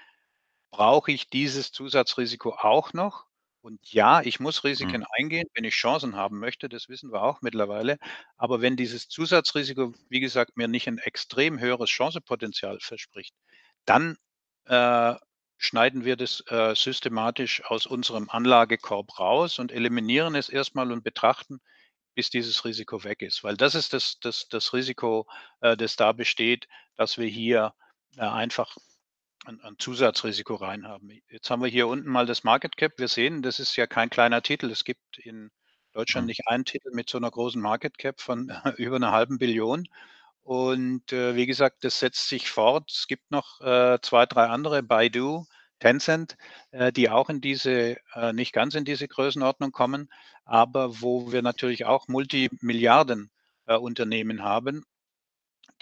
brauche 0.70 1.10
ich 1.10 1.28
dieses 1.28 1.72
Zusatzrisiko 1.72 2.50
auch 2.54 2.92
noch? 2.92 3.26
Und 3.62 3.92
ja, 3.92 4.22
ich 4.22 4.40
muss 4.40 4.64
Mhm. 4.78 4.96
Risiken 4.96 5.04
eingehen, 5.18 5.46
wenn 5.54 5.64
ich 5.64 5.74
Chancen 5.74 6.16
haben 6.16 6.38
möchte, 6.38 6.68
das 6.68 6.88
wissen 6.88 7.12
wir 7.12 7.22
auch 7.22 7.42
mittlerweile. 7.42 7.98
Aber 8.36 8.60
wenn 8.62 8.76
dieses 8.76 9.08
Zusatzrisiko, 9.08 9.92
wie 10.08 10.20
gesagt, 10.20 10.56
mir 10.56 10.68
nicht 10.68 10.88
ein 10.88 10.98
extrem 10.98 11.58
höheres 11.60 11.90
Chancepotenzial 11.90 12.78
verspricht, 12.80 13.34
dann 13.84 14.16
äh, 14.66 15.14
schneiden 15.58 16.04
wir 16.04 16.16
das 16.16 16.42
äh, 16.48 16.74
systematisch 16.74 17.62
aus 17.66 17.86
unserem 17.86 18.30
Anlagekorb 18.30 19.18
raus 19.18 19.58
und 19.58 19.72
eliminieren 19.72 20.34
es 20.34 20.48
erstmal 20.48 20.90
und 20.92 21.04
betrachten, 21.04 21.60
bis 22.14 22.30
dieses 22.30 22.64
Risiko 22.64 23.04
weg 23.04 23.22
ist. 23.22 23.44
Weil 23.44 23.56
das 23.56 23.74
ist 23.74 23.92
das, 23.92 24.18
das, 24.20 24.48
das 24.48 24.72
Risiko, 24.72 25.26
äh, 25.60 25.76
das 25.76 25.96
da 25.96 26.12
besteht, 26.12 26.66
dass 26.96 27.18
wir 27.18 27.28
hier 27.28 27.74
äh, 28.16 28.22
einfach 28.22 28.76
ein, 29.46 29.60
ein 29.62 29.76
Zusatzrisiko 29.78 30.54
reinhaben. 30.54 31.20
Jetzt 31.28 31.50
haben 31.50 31.62
wir 31.62 31.68
hier 31.68 31.88
unten 31.88 32.08
mal 32.08 32.26
das 32.26 32.44
Market 32.44 32.76
Cap. 32.76 32.92
Wir 32.98 33.08
sehen, 33.08 33.42
das 33.42 33.58
ist 33.58 33.76
ja 33.76 33.86
kein 33.86 34.10
kleiner 34.10 34.42
Titel. 34.42 34.70
Es 34.70 34.84
gibt 34.84 35.18
in 35.18 35.50
Deutschland 35.92 36.24
mhm. 36.24 36.28
nicht 36.28 36.48
einen 36.48 36.64
Titel 36.64 36.90
mit 36.92 37.08
so 37.08 37.18
einer 37.18 37.30
großen 37.30 37.60
Market 37.60 37.98
Cap 37.98 38.20
von 38.20 38.52
über 38.76 38.96
einer 38.96 39.12
halben 39.12 39.38
Billion. 39.38 39.88
Und 40.42 41.12
äh, 41.12 41.36
wie 41.36 41.46
gesagt, 41.46 41.84
das 41.84 42.00
setzt 42.00 42.28
sich 42.28 42.50
fort. 42.50 42.90
Es 42.90 43.06
gibt 43.06 43.30
noch 43.30 43.60
äh, 43.60 43.98
zwei, 44.02 44.26
drei 44.26 44.46
andere, 44.46 44.82
Baidu, 44.82 45.44
Tencent, 45.80 46.36
äh, 46.72 46.92
die 46.92 47.10
auch 47.10 47.30
in 47.30 47.40
diese, 47.40 47.96
äh, 48.14 48.32
nicht 48.32 48.52
ganz 48.52 48.74
in 48.74 48.84
diese 48.84 49.08
Größenordnung 49.08 49.72
kommen, 49.72 50.10
aber 50.44 51.00
wo 51.00 51.32
wir 51.32 51.42
natürlich 51.42 51.86
auch 51.86 52.08
Multimilliarden 52.08 53.30
äh, 53.66 53.76
Unternehmen 53.76 54.42
haben 54.42 54.84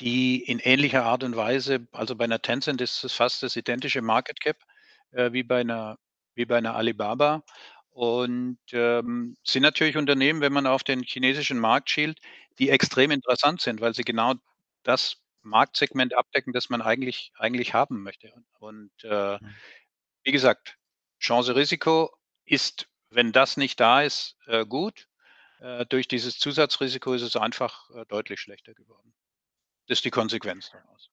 die 0.00 0.42
in 0.42 0.58
ähnlicher 0.60 1.04
Art 1.04 1.24
und 1.24 1.36
Weise, 1.36 1.86
also 1.92 2.14
bei 2.16 2.24
einer 2.24 2.42
Tencent 2.42 2.80
ist 2.80 3.04
es 3.04 3.12
fast 3.12 3.42
das 3.42 3.56
identische 3.56 4.02
Market 4.02 4.40
Cap 4.40 4.56
äh, 5.12 5.32
wie 5.32 5.42
bei 5.42 5.60
einer 5.60 5.98
wie 6.34 6.44
bei 6.46 6.58
einer 6.58 6.76
Alibaba 6.76 7.42
und 7.90 8.60
ähm, 8.70 9.36
sind 9.42 9.62
natürlich 9.62 9.96
Unternehmen, 9.96 10.40
wenn 10.40 10.52
man 10.52 10.68
auf 10.68 10.84
den 10.84 11.02
chinesischen 11.02 11.58
Markt 11.58 11.90
schielt, 11.90 12.20
die 12.60 12.70
extrem 12.70 13.10
interessant 13.10 13.60
sind, 13.60 13.80
weil 13.80 13.92
sie 13.94 14.04
genau 14.04 14.34
das 14.84 15.16
Marktsegment 15.42 16.14
abdecken, 16.14 16.52
das 16.52 16.70
man 16.70 16.80
eigentlich 16.80 17.32
eigentlich 17.36 17.74
haben 17.74 18.02
möchte. 18.02 18.32
Und 18.60 18.92
äh, 19.02 19.38
mhm. 19.40 19.54
wie 20.22 20.32
gesagt, 20.32 20.76
Chance-Risiko 21.20 22.10
ist, 22.44 22.88
wenn 23.10 23.32
das 23.32 23.56
nicht 23.56 23.80
da 23.80 24.02
ist, 24.02 24.36
äh, 24.46 24.64
gut. 24.64 25.08
Äh, 25.60 25.84
durch 25.86 26.06
dieses 26.06 26.38
Zusatzrisiko 26.38 27.14
ist 27.14 27.22
es 27.22 27.34
einfach 27.34 27.90
äh, 27.90 28.04
deutlich 28.06 28.38
schlechter 28.40 28.74
geworden. 28.74 29.12
Das 29.88 29.98
ist 29.98 30.04
die 30.04 30.10
Konsequenz 30.10 30.70
daraus. 30.70 31.10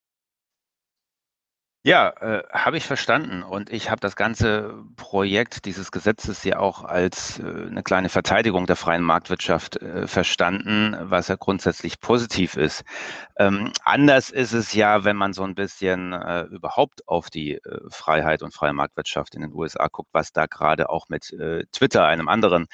Ja, 1.88 2.10
äh, 2.20 2.44
habe 2.50 2.78
ich 2.78 2.84
verstanden. 2.84 3.44
Und 3.44 3.70
ich 3.70 3.92
habe 3.92 4.02
das 4.02 4.16
ganze 4.16 4.74
Projekt 4.96 5.66
dieses 5.66 5.92
Gesetzes 5.92 6.44
ja 6.44 6.58
auch 6.58 6.84
als 6.84 7.38
äh, 7.38 7.44
eine 7.44 7.84
kleine 7.84 8.10
Verteidigung 8.10 8.66
der 8.66 8.76
freien 8.76 9.04
Marktwirtschaft 9.04 9.78
äh, 9.84 10.08
verstanden, 10.08 10.98
was 11.00 11.28
ja 11.28 11.36
grundsätzlich 11.36 12.00
positiv 12.00 12.58
ist. 12.58 12.84
Ähm, 13.38 13.72
anders 13.84 14.32
ist 14.32 14.54
es 14.54 14.74
ja, 14.74 15.04
wenn 15.04 15.16
man 15.16 15.34
so 15.34 15.44
ein 15.44 15.54
bisschen 15.54 16.12
äh, 16.14 16.46
überhaupt 16.46 17.08
auf 17.08 17.30
die 17.30 17.58
äh, 17.58 17.80
Freiheit 17.92 18.42
und 18.42 18.56
freie 18.56 18.74
Marktwirtschaft 18.74 19.36
in 19.36 19.42
den 19.42 19.54
USA 19.54 19.88
guckt, 19.88 20.10
was 20.12 20.32
da 20.34 20.48
gerade 20.48 20.90
auch 20.90 21.08
mit 21.10 21.32
äh, 21.34 21.66
Twitter, 21.72 22.08
einem 22.08 22.30
anderen 22.30 22.66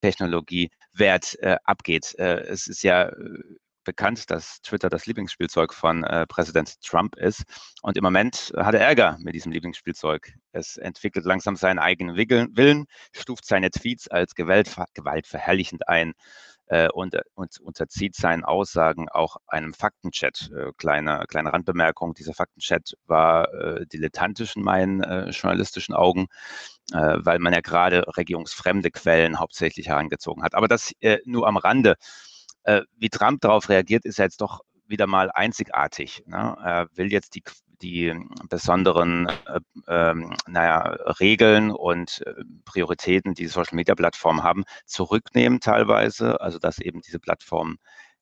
Technologiewert 0.00 1.36
abgeht. 1.64 2.14
es 2.18 2.66
ist 2.68 2.82
ja 2.82 3.10
bekannt, 3.86 4.30
dass 4.30 4.60
Twitter 4.60 4.90
das 4.90 5.06
Lieblingsspielzeug 5.06 5.72
von 5.72 6.04
äh, 6.04 6.26
Präsident 6.26 6.80
Trump 6.82 7.16
ist. 7.16 7.44
Und 7.80 7.96
im 7.96 8.04
Moment 8.04 8.52
hat 8.56 8.74
er 8.74 8.80
Ärger 8.80 9.16
mit 9.20 9.34
diesem 9.34 9.52
Lieblingsspielzeug. 9.52 10.34
Es 10.52 10.76
entwickelt 10.76 11.24
langsam 11.24 11.56
seinen 11.56 11.78
eigenen 11.78 12.16
Willen, 12.16 12.86
stuft 13.12 13.46
seine 13.46 13.70
Tweets 13.70 14.08
als 14.08 14.34
Gewalt, 14.34 14.74
gewaltverherrlichend 14.94 15.88
ein 15.88 16.12
äh, 16.68 16.88
und, 16.88 17.16
und, 17.34 17.60
unterzieht 17.60 18.16
seinen 18.16 18.44
Aussagen 18.44 19.08
auch 19.08 19.36
einem 19.46 19.72
Faktenchat. 19.72 20.50
Äh, 20.52 20.72
kleine, 20.76 21.24
kleine 21.28 21.52
Randbemerkung, 21.52 22.14
dieser 22.14 22.34
Faktenchat 22.34 22.94
war 23.06 23.52
äh, 23.54 23.86
dilettantisch 23.86 24.56
in 24.56 24.62
meinen 24.62 25.02
äh, 25.02 25.30
journalistischen 25.30 25.94
Augen, 25.94 26.26
äh, 26.92 27.18
weil 27.18 27.38
man 27.38 27.52
ja 27.52 27.60
gerade 27.60 28.04
regierungsfremde 28.16 28.90
Quellen 28.90 29.38
hauptsächlich 29.38 29.88
herangezogen 29.88 30.42
hat. 30.42 30.54
Aber 30.54 30.68
das 30.68 30.92
äh, 31.00 31.18
nur 31.24 31.46
am 31.46 31.56
Rande. 31.56 31.96
Äh, 32.66 32.82
wie 32.96 33.10
Trump 33.10 33.40
darauf 33.42 33.68
reagiert, 33.68 34.04
ist 34.04 34.18
jetzt 34.18 34.40
doch 34.40 34.60
wieder 34.86 35.06
mal 35.06 35.30
einzigartig. 35.30 36.24
Ne? 36.26 36.56
Er 36.62 36.88
will 36.96 37.12
jetzt 37.12 37.36
die, 37.36 37.44
die 37.80 38.12
besonderen 38.48 39.28
äh, 39.46 39.60
ähm, 39.86 40.36
naja, 40.48 40.80
Regeln 41.20 41.70
und 41.70 42.22
äh, 42.26 42.34
Prioritäten, 42.64 43.34
die 43.34 43.46
Social-Media-Plattformen 43.46 44.42
haben, 44.42 44.64
zurücknehmen 44.84 45.60
teilweise. 45.60 46.40
Also 46.40 46.58
dass 46.58 46.78
eben 46.80 47.02
diese 47.02 47.20
Plattformen 47.20 47.78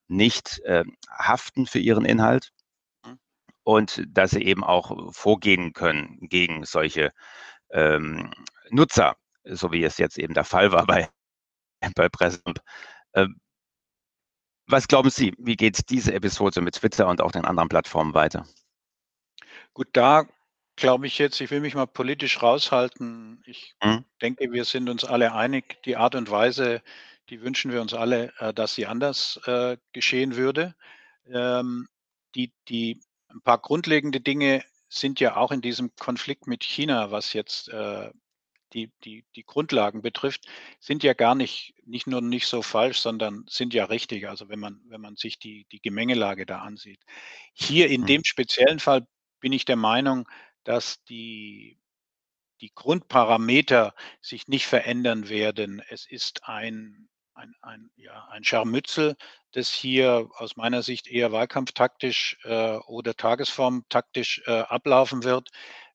nicht 0.08 0.60
äh, 0.64 0.84
haften 1.10 1.66
für 1.66 1.78
ihren 1.78 2.04
Inhalt 2.04 2.50
und 3.62 4.04
dass 4.08 4.32
sie 4.32 4.42
eben 4.42 4.62
auch 4.62 5.14
vorgehen 5.14 5.72
können 5.72 6.18
gegen 6.28 6.64
solche 6.64 7.12
ähm, 7.70 8.30
Nutzer, 8.68 9.16
so 9.44 9.72
wie 9.72 9.84
es 9.84 9.96
jetzt 9.96 10.18
eben 10.18 10.34
der 10.34 10.44
Fall 10.44 10.70
war 10.70 10.86
bei, 10.86 11.08
bei 11.94 12.10
Präsident. 12.10 12.60
Ähm, 13.14 13.40
was 14.66 14.88
glauben 14.88 15.10
Sie, 15.10 15.34
wie 15.38 15.56
geht 15.56 15.90
diese 15.90 16.14
Episode 16.14 16.60
mit 16.60 16.74
Twitter 16.74 17.08
und 17.08 17.20
auch 17.20 17.32
den 17.32 17.44
anderen 17.44 17.68
Plattformen 17.68 18.14
weiter? 18.14 18.46
Gut, 19.72 19.88
da 19.92 20.26
glaube 20.76 21.06
ich 21.06 21.18
jetzt, 21.18 21.40
ich 21.40 21.50
will 21.50 21.60
mich 21.60 21.74
mal 21.74 21.86
politisch 21.86 22.42
raushalten. 22.42 23.42
Ich 23.46 23.74
hm? 23.82 24.04
denke, 24.22 24.50
wir 24.52 24.64
sind 24.64 24.88
uns 24.88 25.04
alle 25.04 25.32
einig, 25.34 25.82
die 25.84 25.96
Art 25.96 26.14
und 26.14 26.30
Weise, 26.30 26.82
die 27.30 27.42
wünschen 27.42 27.72
wir 27.72 27.80
uns 27.80 27.94
alle, 27.94 28.32
äh, 28.38 28.52
dass 28.52 28.74
sie 28.74 28.86
anders 28.86 29.40
äh, 29.46 29.76
geschehen 29.92 30.36
würde. 30.36 30.74
Ähm, 31.26 31.88
die, 32.34 32.52
die, 32.68 33.00
ein 33.28 33.40
paar 33.42 33.58
grundlegende 33.58 34.20
Dinge 34.20 34.62
sind 34.88 35.20
ja 35.20 35.36
auch 35.36 35.50
in 35.50 35.60
diesem 35.60 35.94
Konflikt 35.96 36.46
mit 36.46 36.62
China, 36.62 37.10
was 37.10 37.32
jetzt 37.32 37.68
äh, 37.68 38.10
die, 38.74 38.92
die, 39.04 39.24
die 39.36 39.44
Grundlagen 39.44 40.02
betrifft, 40.02 40.46
sind 40.80 41.02
ja 41.02 41.14
gar 41.14 41.34
nicht, 41.34 41.74
nicht 41.86 42.06
nur 42.06 42.20
nicht 42.20 42.46
so 42.46 42.62
falsch, 42.62 42.98
sondern 42.98 43.44
sind 43.48 43.72
ja 43.72 43.84
richtig. 43.84 44.28
Also 44.28 44.48
wenn 44.48 44.58
man, 44.58 44.80
wenn 44.88 45.00
man 45.00 45.16
sich 45.16 45.38
die, 45.38 45.66
die 45.72 45.80
Gemengelage 45.80 46.44
da 46.44 46.60
ansieht. 46.60 47.00
Hier 47.52 47.88
in 47.88 48.04
dem 48.06 48.20
mhm. 48.20 48.24
speziellen 48.24 48.80
Fall 48.80 49.06
bin 49.40 49.52
ich 49.52 49.64
der 49.64 49.76
Meinung, 49.76 50.28
dass 50.64 51.02
die, 51.04 51.78
die 52.60 52.72
Grundparameter 52.74 53.94
sich 54.20 54.48
nicht 54.48 54.66
verändern 54.66 55.28
werden. 55.28 55.82
Es 55.88 56.06
ist 56.06 56.48
ein, 56.48 57.08
ein, 57.34 57.54
ein, 57.62 57.90
ja, 57.96 58.26
ein 58.30 58.44
Scharmützel, 58.44 59.16
das 59.52 59.70
hier 59.70 60.28
aus 60.36 60.56
meiner 60.56 60.82
Sicht 60.82 61.06
eher 61.06 61.30
wahlkampftaktisch 61.30 62.38
äh, 62.44 62.76
oder 62.86 63.14
tagesformtaktisch 63.14 64.42
äh, 64.46 64.60
ablaufen 64.60 65.24
wird 65.24 65.50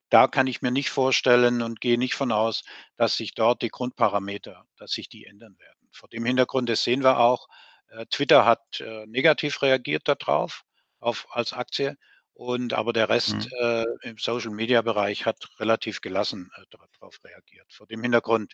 da 0.10 0.28
kann 0.28 0.48
ich 0.48 0.62
mir 0.62 0.72
nicht 0.72 0.90
vorstellen 0.90 1.62
und 1.62 1.82
gehe 1.82 1.98
nicht 1.98 2.16
von 2.16 2.32
aus, 2.32 2.64
dass 2.98 3.16
sich 3.16 3.34
dort 3.34 3.62
die 3.62 3.70
Grundparameter, 3.70 4.66
dass 4.78 4.92
sich 4.92 5.10
die 5.10 5.26
ändern 5.26 5.58
werden. 5.60 5.90
Vor 5.92 6.10
dem 6.10 6.26
Hintergrund, 6.26 6.70
das 6.70 6.84
sehen 6.84 7.04
wir 7.04 7.20
auch, 7.20 7.48
äh, 7.90 8.06
Twitter 8.08 8.46
hat 8.46 8.80
äh, 8.80 9.06
negativ 9.08 9.62
reagiert 9.62 10.08
darauf, 10.08 10.64
auf, 11.00 11.28
als 11.32 11.54
Aktie. 11.54 11.98
Und 12.34 12.74
aber 12.74 12.94
der 12.94 13.10
Rest 13.10 13.36
mhm. 13.36 13.48
äh, 13.60 13.86
im 14.04 14.18
Social 14.18 14.52
Media 14.52 14.82
Bereich 14.82 15.26
hat 15.26 15.50
relativ 15.60 16.00
gelassen 16.00 16.50
äh, 16.56 16.64
darauf 16.70 17.20
reagiert. 17.24 17.72
Vor 17.72 17.86
dem 17.88 18.02
Hintergrund 18.02 18.54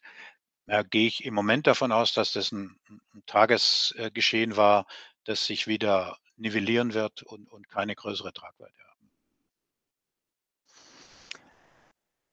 äh, 0.68 0.84
gehe 0.84 1.08
ich 1.08 1.24
im 1.24 1.36
Moment 1.36 1.68
davon 1.68 1.92
aus, 1.92 2.14
dass 2.14 2.34
das 2.34 2.52
ein, 2.52 2.80
ein 2.90 3.24
Tagesgeschehen 3.28 4.58
war, 4.58 4.88
das 5.24 5.46
sich 5.46 5.68
wieder 5.68 6.18
nivellieren 6.36 6.94
wird 6.94 7.24
und, 7.24 7.48
und 7.52 7.70
keine 7.70 7.96
größere 7.96 8.34
Tragweite 8.34 8.80
haben. 8.90 8.95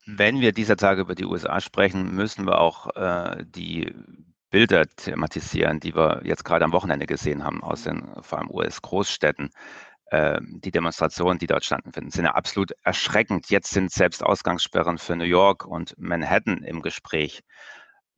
Wenn 0.05 0.41
wir 0.41 0.53
dieser 0.53 0.77
Tage 0.77 1.03
über 1.03 1.15
die 1.15 1.25
USA 1.25 1.61
sprechen, 1.61 2.15
müssen 2.15 2.47
wir 2.47 2.59
auch 2.61 2.95
äh, 2.97 3.45
die 3.47 3.95
Bilder 4.51 4.87
thematisieren, 4.87 5.81
die 5.81 5.95
wir 5.95 6.21
jetzt 6.25 6.45
gerade 6.45 6.65
am 6.65 6.73
Wochenende 6.73 7.07
gesehen 7.07 7.45
haben 7.45 7.63
aus 7.63 7.85
den 7.85 8.07
vor 8.21 8.39
allem 8.39 8.51
US-Großstädten. 8.51 9.51
Ähm, 10.11 10.61
die 10.63 10.73
Demonstrationen, 10.73 11.39
die 11.39 11.47
dort 11.47 11.65
stattfinden, 11.65 12.11
sind 12.11 12.27
ja 12.27 12.35
absolut 12.35 12.73
erschreckend. 12.83 13.49
Jetzt 13.49 13.71
sind 13.71 13.91
selbst 13.91 14.23
Ausgangssperren 14.23 14.99
für 14.99 15.17
New 15.17 15.25
York 15.25 15.65
und 15.65 15.95
Manhattan 15.99 16.65
im 16.65 16.83
Gespräch. 16.83 17.41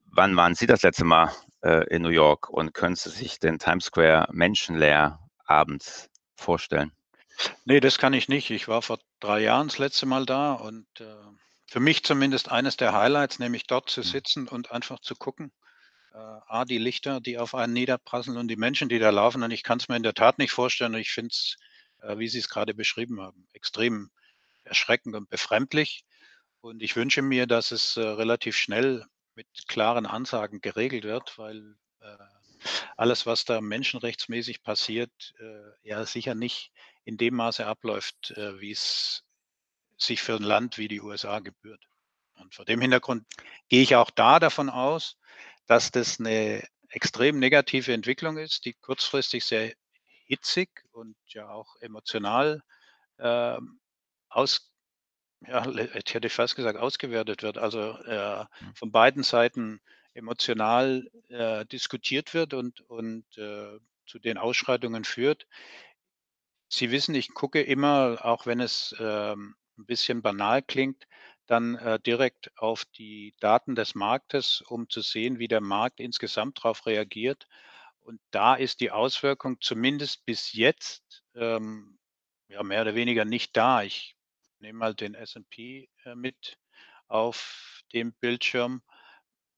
Wann 0.07 0.35
waren 0.37 0.55
Sie 0.55 0.67
das 0.67 0.83
letzte 0.83 1.05
Mal 1.05 1.31
äh, 1.63 1.87
in 1.95 2.03
New 2.03 2.09
York 2.09 2.49
und 2.49 2.75
können 2.75 2.97
Sie 2.97 3.11
sich 3.11 3.39
den 3.39 3.59
Times 3.59 3.87
Square 3.87 4.29
menschenleer 4.33 5.21
abends 5.45 6.09
vorstellen? 6.35 6.93
Nee, 7.65 7.81
das 7.81 7.99
kann 7.99 8.13
ich 8.13 8.29
nicht. 8.29 8.51
Ich 8.51 8.69
war 8.69 8.83
vor 8.83 8.99
drei 9.21 9.41
Jahren 9.41 9.69
das 9.69 9.79
letzte 9.79 10.07
Mal 10.07 10.27
da 10.27 10.53
und 10.53 10.87
äh, 11.01 11.17
für 11.67 11.81
mich 11.81 12.05
zumindest 12.05 12.51
eines 12.51 12.77
der 12.77 12.93
Highlights, 12.93 13.39
nämlich 13.39 13.67
dort 13.67 13.91
zu 13.91 14.03
hm. 14.03 14.09
sitzen 14.09 14.49
und 14.49 14.71
einfach 14.71 15.01
zu 15.01 15.15
gucken, 15.17 15.53
äh, 16.13 16.19
A, 16.19 16.65
die 16.65 16.79
Lichter, 16.79 17.21
die 17.21 17.39
auf 17.39 17.55
einen 17.55 17.73
niederprasseln 17.73 18.37
und 18.37 18.49
die 18.49 18.57
Menschen, 18.57 18.89
die 18.89 18.99
da 18.99 19.11
laufen. 19.11 19.43
Und 19.43 19.51
ich 19.51 19.63
kann 19.63 19.79
es 19.79 19.89
mir 19.89 19.97
in 19.97 20.03
der 20.03 20.15
Tat 20.15 20.39
nicht 20.39 20.53
vorstellen. 20.53 20.95
Und 20.95 21.01
ich 21.01 21.11
finde 21.11 21.31
es, 21.33 21.57
äh, 22.03 22.19
wie 22.19 22.29
Sie 22.29 22.39
es 22.39 22.49
gerade 22.49 22.75
beschrieben 22.75 23.21
haben, 23.21 23.49
extrem 23.53 24.11
erschreckend 24.63 25.15
und 25.17 25.29
befremdlich. 25.29 26.05
Und 26.61 26.83
ich 26.83 26.97
wünsche 26.97 27.23
mir, 27.23 27.47
dass 27.47 27.73
es 27.73 27.97
äh, 27.97 28.03
relativ 28.03 28.57
schnell 28.57 29.05
mit 29.35 29.47
klaren 29.67 30.07
Ansagen 30.07 30.61
geregelt 30.61 31.05
wird, 31.05 31.37
weil 31.37 31.77
äh, 32.01 32.17
alles, 32.97 33.27
was 33.27 33.45
da 33.45 33.61
menschenrechtsmäßig 33.61 34.63
passiert, 34.63 35.35
äh, 35.41 35.89
ja 35.89 36.07
sicher 36.07 36.35
nicht 36.35 36.71
in 37.05 37.17
dem 37.17 37.35
Maße 37.35 37.67
abläuft, 37.67 38.33
äh, 38.33 38.61
wie 38.61 38.73
es 38.73 39.25
sich 39.97 40.23
für 40.23 40.37
ein 40.37 40.43
Land 40.43 40.79
wie 40.79 40.89
die 40.89 41.01
USA 41.01 41.41
gebührt. 41.41 41.87
Und 42.41 42.55
vor 42.55 42.65
dem 42.65 42.81
Hintergrund 42.81 43.25
gehe 43.69 43.83
ich 43.83 43.95
auch 43.97 44.11
da 44.11 44.41
davon 44.41 44.69
aus, 44.69 45.17
dass 45.67 45.91
das 45.91 46.19
eine 46.19 46.67
extrem 46.89 47.39
negative 47.39 47.93
Entwicklung 47.93 48.39
ist, 48.39 48.65
die 48.65 48.75
kurzfristig 48.75 49.45
sehr 49.45 49.73
hitzig 50.27 50.85
und 50.93 51.17
ja 51.27 51.49
auch 51.49 51.77
emotional 51.81 52.63
äh, 53.19 53.59
aus, 54.29 54.73
ja, 55.47 55.67
ich 55.69 56.15
hätte 56.15 56.31
fast 56.31 56.57
gesagt, 56.57 56.79
ausgewertet 56.79 57.43
wird. 57.43 57.59
Also 57.59 57.99
äh, 58.05 58.43
mhm. 58.43 58.75
von 58.75 58.93
beiden 58.93 59.23
Seiten 59.23 59.81
emotional 60.15 61.11
äh, 61.29 61.67
diskutiert 61.67 62.35
wird 62.35 62.55
und, 62.55 62.81
und 62.83 63.27
äh, 63.37 63.79
zu 64.07 64.19
den 64.19 64.39
Ausschreitungen 64.39 65.05
führt. 65.05 65.47
Sie 66.77 66.91
wissen, 66.91 67.15
ich 67.15 67.35
gucke 67.35 67.63
immer, 67.63 68.19
auch 68.25 68.47
wenn 68.47 68.59
es 68.59 68.97
ähm, 68.99 69.55
ein 69.79 69.87
bisschen 69.87 70.23
banal 70.23 70.61
klingt, 70.61 71.07
dann 71.47 71.77
äh, 71.77 72.01
direkt 72.01 72.51
auf 72.59 72.85
die 72.85 73.33
Daten 73.39 73.77
des 73.77 73.95
Marktes, 73.95 74.61
um 74.63 74.89
zu 74.91 75.01
sehen, 75.01 75.39
wie 75.39 75.47
der 75.47 75.61
Markt 75.61 76.01
insgesamt 76.01 76.59
darauf 76.59 76.87
reagiert. 76.87 77.47
Und 78.01 78.21
da 78.33 78.57
ist 78.57 78.81
die 78.81 78.91
Auswirkung 78.91 79.61
zumindest 79.61 80.27
bis 80.27 80.53
jetzt 80.53 81.23
ähm, 81.37 81.99
ja, 82.49 82.63
mehr 82.65 82.83
oder 82.83 82.97
weniger 82.97 83.25
nicht 83.25 83.57
da. 83.57 83.85
Ich 83.85 84.17
nehme 84.59 84.81
mal 84.81 84.95
den 84.97 85.15
SP 85.15 85.87
äh, 86.05 86.17
mit 86.17 86.59
auf 87.07 87.83
dem 87.93 88.13
Bildschirm. 88.15 88.83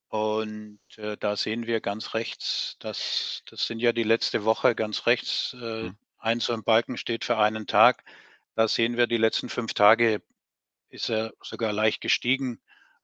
Und 0.09 0.81
äh, 0.97 1.17
da 1.17 1.35
sehen 1.37 1.67
wir 1.67 1.81
ganz 1.81 2.13
rechts, 2.13 2.77
das, 2.79 3.43
das 3.47 3.67
sind 3.67 3.81
ja 3.81 3.93
die 3.93 4.05
letzte 4.05 4.45
Woche 4.45 4.75
ganz 4.75 5.07
rechts, 5.07 5.57
äh, 5.59 5.85
mhm. 5.85 5.99
Ein 6.19 6.41
so 6.41 6.53
ein 6.53 6.65
Balken 6.65 6.97
steht 6.97 7.25
für 7.25 7.39
einen 7.39 7.67
Tag. 7.67 8.05
Da 8.55 8.69
sehen 8.69 8.97
wir 8.97 9.07
die 9.07 9.19
letzten 9.19 9.49
fünf 9.49 9.75
Tage 9.75 10.23
ist 10.89 11.11
er 11.11 11.33
sogar 11.43 11.73
leicht 11.73 12.01
gestiegen, 12.01 12.61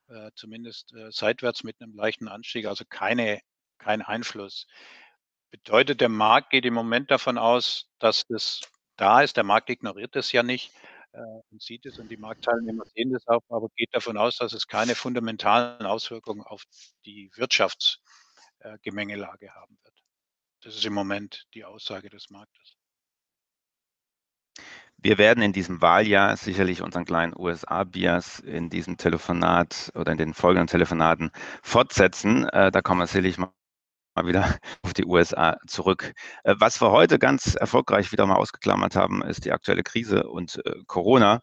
äh, 0.09 0.31
zumindest 0.35 0.93
äh, 0.95 1.11
seitwärts 1.11 1.65
mit 1.65 1.81
einem 1.81 1.95
leichten 1.95 2.29
Anstieg, 2.29 2.67
also 2.67 2.85
keine, 2.89 3.41
kein 3.79 4.03
Einfluss. 4.03 4.67
Bedeutet, 5.51 6.01
der 6.01 6.09
Markt 6.09 6.51
geht 6.51 6.65
im 6.65 6.75
Moment 6.75 7.11
davon 7.11 7.39
aus, 7.39 7.91
dass 7.99 8.25
das 8.27 8.61
da 8.97 9.23
ist. 9.23 9.37
Der 9.37 9.45
Markt 9.45 9.71
ignoriert 9.71 10.17
das 10.17 10.33
ja 10.33 10.43
nicht 10.43 10.73
äh, 11.13 11.19
und 11.51 11.63
sieht 11.63 11.87
es 11.87 11.99
und 11.99 12.11
die 12.11 12.17
Marktteilnehmer 12.17 12.85
sehen 12.95 13.13
das 13.13 13.27
auch, 13.29 13.43
aber 13.49 13.69
geht 13.77 13.95
davon 13.95 14.17
aus, 14.17 14.37
dass 14.39 14.53
es 14.55 14.67
keine 14.67 14.95
fundamentalen 14.95 15.87
Auswirkungen 15.87 16.43
auf 16.43 16.65
die 17.05 17.31
Wirtschaftsgemengelage 17.35 19.55
haben 19.55 19.79
wird. 19.83 19.95
Das 20.63 20.77
ist 20.77 20.87
im 20.87 20.95
Moment 20.95 21.45
die 21.55 21.65
Aussage 21.65 22.09
des 22.09 22.31
Marktes. 22.31 22.77
Wir 25.05 25.19
werden 25.19 25.43
in 25.43 25.53
diesem 25.53 25.83
Wahljahr 25.83 26.37
sicherlich 26.37 26.81
unseren 26.81 27.05
kleinen 27.05 27.35
USA-Bias 27.37 28.39
in 28.39 28.71
diesem 28.71 28.97
Telefonat 28.97 29.91
oder 29.97 30.13
in 30.13 30.19
den 30.19 30.33
folgenden 30.33 30.69
Telefonaten 30.69 31.33
fortsetzen. 31.61 32.49
Äh, 32.51 32.71
da 32.71 32.83
kommen 32.83 33.01
wir 33.01 33.09
sicherlich 33.09 33.37
mal 33.37 33.51
wieder 34.23 34.45
auf 34.83 34.95
die 34.95 35.05
USA 35.05 35.57
zurück. 35.67 36.13
Äh, 36.45 36.55
was 36.59 36.81
wir 36.81 36.93
heute 36.93 37.19
ganz 37.19 37.57
erfolgreich 37.57 38.13
wieder 38.13 38.27
mal 38.27 38.37
ausgeklammert 38.37 38.95
haben, 38.95 39.23
ist 39.23 39.45
die 39.45 39.51
aktuelle 39.51 39.83
Krise 39.83 40.29
und 40.29 40.65
äh, 40.65 40.75
Corona. 40.87 41.41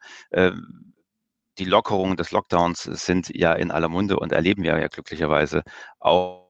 Die 1.58 1.66
Lockerungen 1.66 2.16
des 2.16 2.32
Lockdowns 2.32 2.84
sind 2.84 3.30
ja 3.36 3.52
in 3.54 3.72
aller 3.72 3.90
Munde 3.90 4.18
und 4.18 4.32
erleben 4.32 4.64
wir 4.64 4.80
ja 4.80 4.88
glücklicherweise 4.88 5.64
auch 6.00 6.46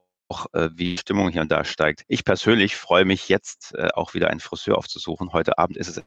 wie 0.52 0.92
die 0.92 0.98
Stimmung 0.98 1.30
hier 1.30 1.42
und 1.42 1.50
da 1.50 1.64
steigt. 1.64 2.04
Ich 2.06 2.24
persönlich 2.24 2.76
freue 2.76 3.04
mich 3.04 3.28
jetzt 3.28 3.76
auch 3.94 4.14
wieder 4.14 4.30
einen 4.30 4.38
Friseur 4.38 4.78
aufzusuchen. 4.78 5.32
Heute 5.32 5.58
Abend 5.58 5.76
ist 5.76 5.88
es 5.88 6.04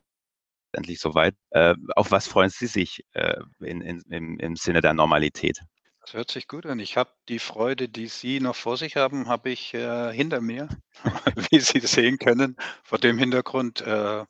endlich 0.74 1.00
soweit. 1.00 1.36
Äh, 1.52 1.76
auf 1.96 2.12
was 2.12 2.28
freuen 2.28 2.50
Sie 2.50 2.68
sich 2.68 3.06
äh, 3.14 3.42
in, 3.60 3.82
in, 3.82 4.02
im, 4.10 4.40
im 4.40 4.56
Sinne 4.56 4.82
der 4.82 4.94
Normalität? 4.94 5.60
Das 6.02 6.14
hört 6.14 6.32
sich 6.32 6.50
gut 6.50 6.66
an. 6.66 6.80
Ich 6.80 6.98
habe 6.98 7.12
die 7.30 7.40
Freude, 7.40 7.88
die 7.88 8.08
Sie 8.08 8.42
noch 8.42 8.56
vor 8.56 8.76
sich 8.76 8.98
haben, 8.98 9.30
habe 9.30 9.50
ich 9.50 9.74
äh, 9.74 10.12
hinter 10.12 10.42
mir, 10.42 10.68
wie 11.50 11.60
Sie 11.60 11.80
sehen 11.80 12.18
können. 12.18 12.58
Vor 12.84 13.00
dem 13.00 13.18
Hintergrund, 13.18 13.82
äh, 13.82 14.26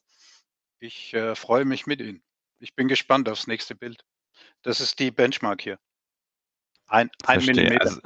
ich 0.80 1.14
äh, 1.16 1.36
freue 1.36 1.66
mich 1.66 1.88
mit 1.88 2.00
Ihnen. 2.00 2.22
Ich 2.60 2.76
bin 2.76 2.88
gespannt 2.88 3.28
aufs 3.28 3.48
nächste 3.48 3.74
Bild. 3.74 4.06
Das 4.62 4.82
ist 4.82 5.00
die 5.00 5.10
Benchmark 5.12 5.62
hier. 5.62 5.80
Ein, 6.88 7.10
ein 7.26 7.44
Millimeter. 7.44 7.86
Also, 7.86 8.02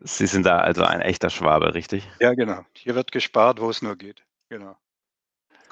Sie 0.00 0.26
sind 0.26 0.46
da 0.46 0.58
also 0.58 0.84
ein 0.84 1.02
echter 1.02 1.28
Schwabe, 1.28 1.74
richtig? 1.74 2.08
Ja, 2.18 2.32
genau. 2.32 2.64
Hier 2.74 2.94
wird 2.94 3.12
gespart, 3.12 3.60
wo 3.60 3.68
es 3.68 3.82
nur 3.82 3.96
geht. 3.96 4.24
Genau. 4.48 4.76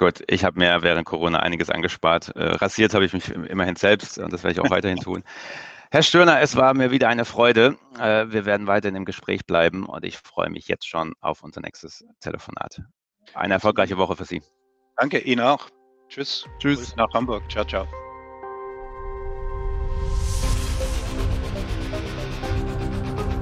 Gut, 0.00 0.24
ich 0.28 0.46
habe 0.46 0.58
mir 0.58 0.80
während 0.80 1.04
Corona 1.04 1.40
einiges 1.40 1.68
angespart. 1.68 2.34
Äh, 2.34 2.54
rasiert 2.54 2.94
habe 2.94 3.04
ich 3.04 3.12
mich 3.12 3.28
immerhin 3.28 3.76
selbst 3.76 4.18
und 4.18 4.32
das 4.32 4.42
werde 4.42 4.54
ich 4.54 4.60
auch 4.60 4.70
weiterhin 4.70 4.98
tun. 4.98 5.22
Herr 5.90 6.02
Stöhner, 6.02 6.40
es 6.40 6.56
war 6.56 6.72
mir 6.72 6.90
wieder 6.90 7.08
eine 7.08 7.26
Freude. 7.26 7.76
Äh, 7.98 8.24
wir 8.30 8.46
werden 8.46 8.66
weiterhin 8.66 8.96
im 8.96 9.04
Gespräch 9.04 9.44
bleiben 9.44 9.84
und 9.84 10.02
ich 10.06 10.16
freue 10.16 10.48
mich 10.48 10.68
jetzt 10.68 10.88
schon 10.88 11.12
auf 11.20 11.42
unser 11.42 11.60
nächstes 11.60 12.02
Telefonat. 12.20 12.80
Eine 13.34 13.52
erfolgreiche 13.52 13.98
Woche 13.98 14.16
für 14.16 14.24
Sie. 14.24 14.40
Danke 14.96 15.18
Ihnen 15.18 15.42
auch. 15.42 15.68
Tschüss. 16.08 16.46
Tschüss. 16.60 16.78
Grüß 16.78 16.96
nach 16.96 17.12
Hamburg. 17.12 17.42
Ciao, 17.50 17.66
ciao. 17.66 17.86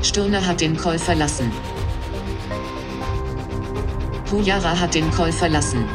Stirner 0.03 0.45
hat 0.45 0.61
den 0.61 0.77
Call 0.77 0.99
verlassen. 0.99 1.53
Pujara 4.29 4.81
hat 4.81 4.97
den 4.97 5.09
Call 5.13 5.31
verlassen. 5.31 5.89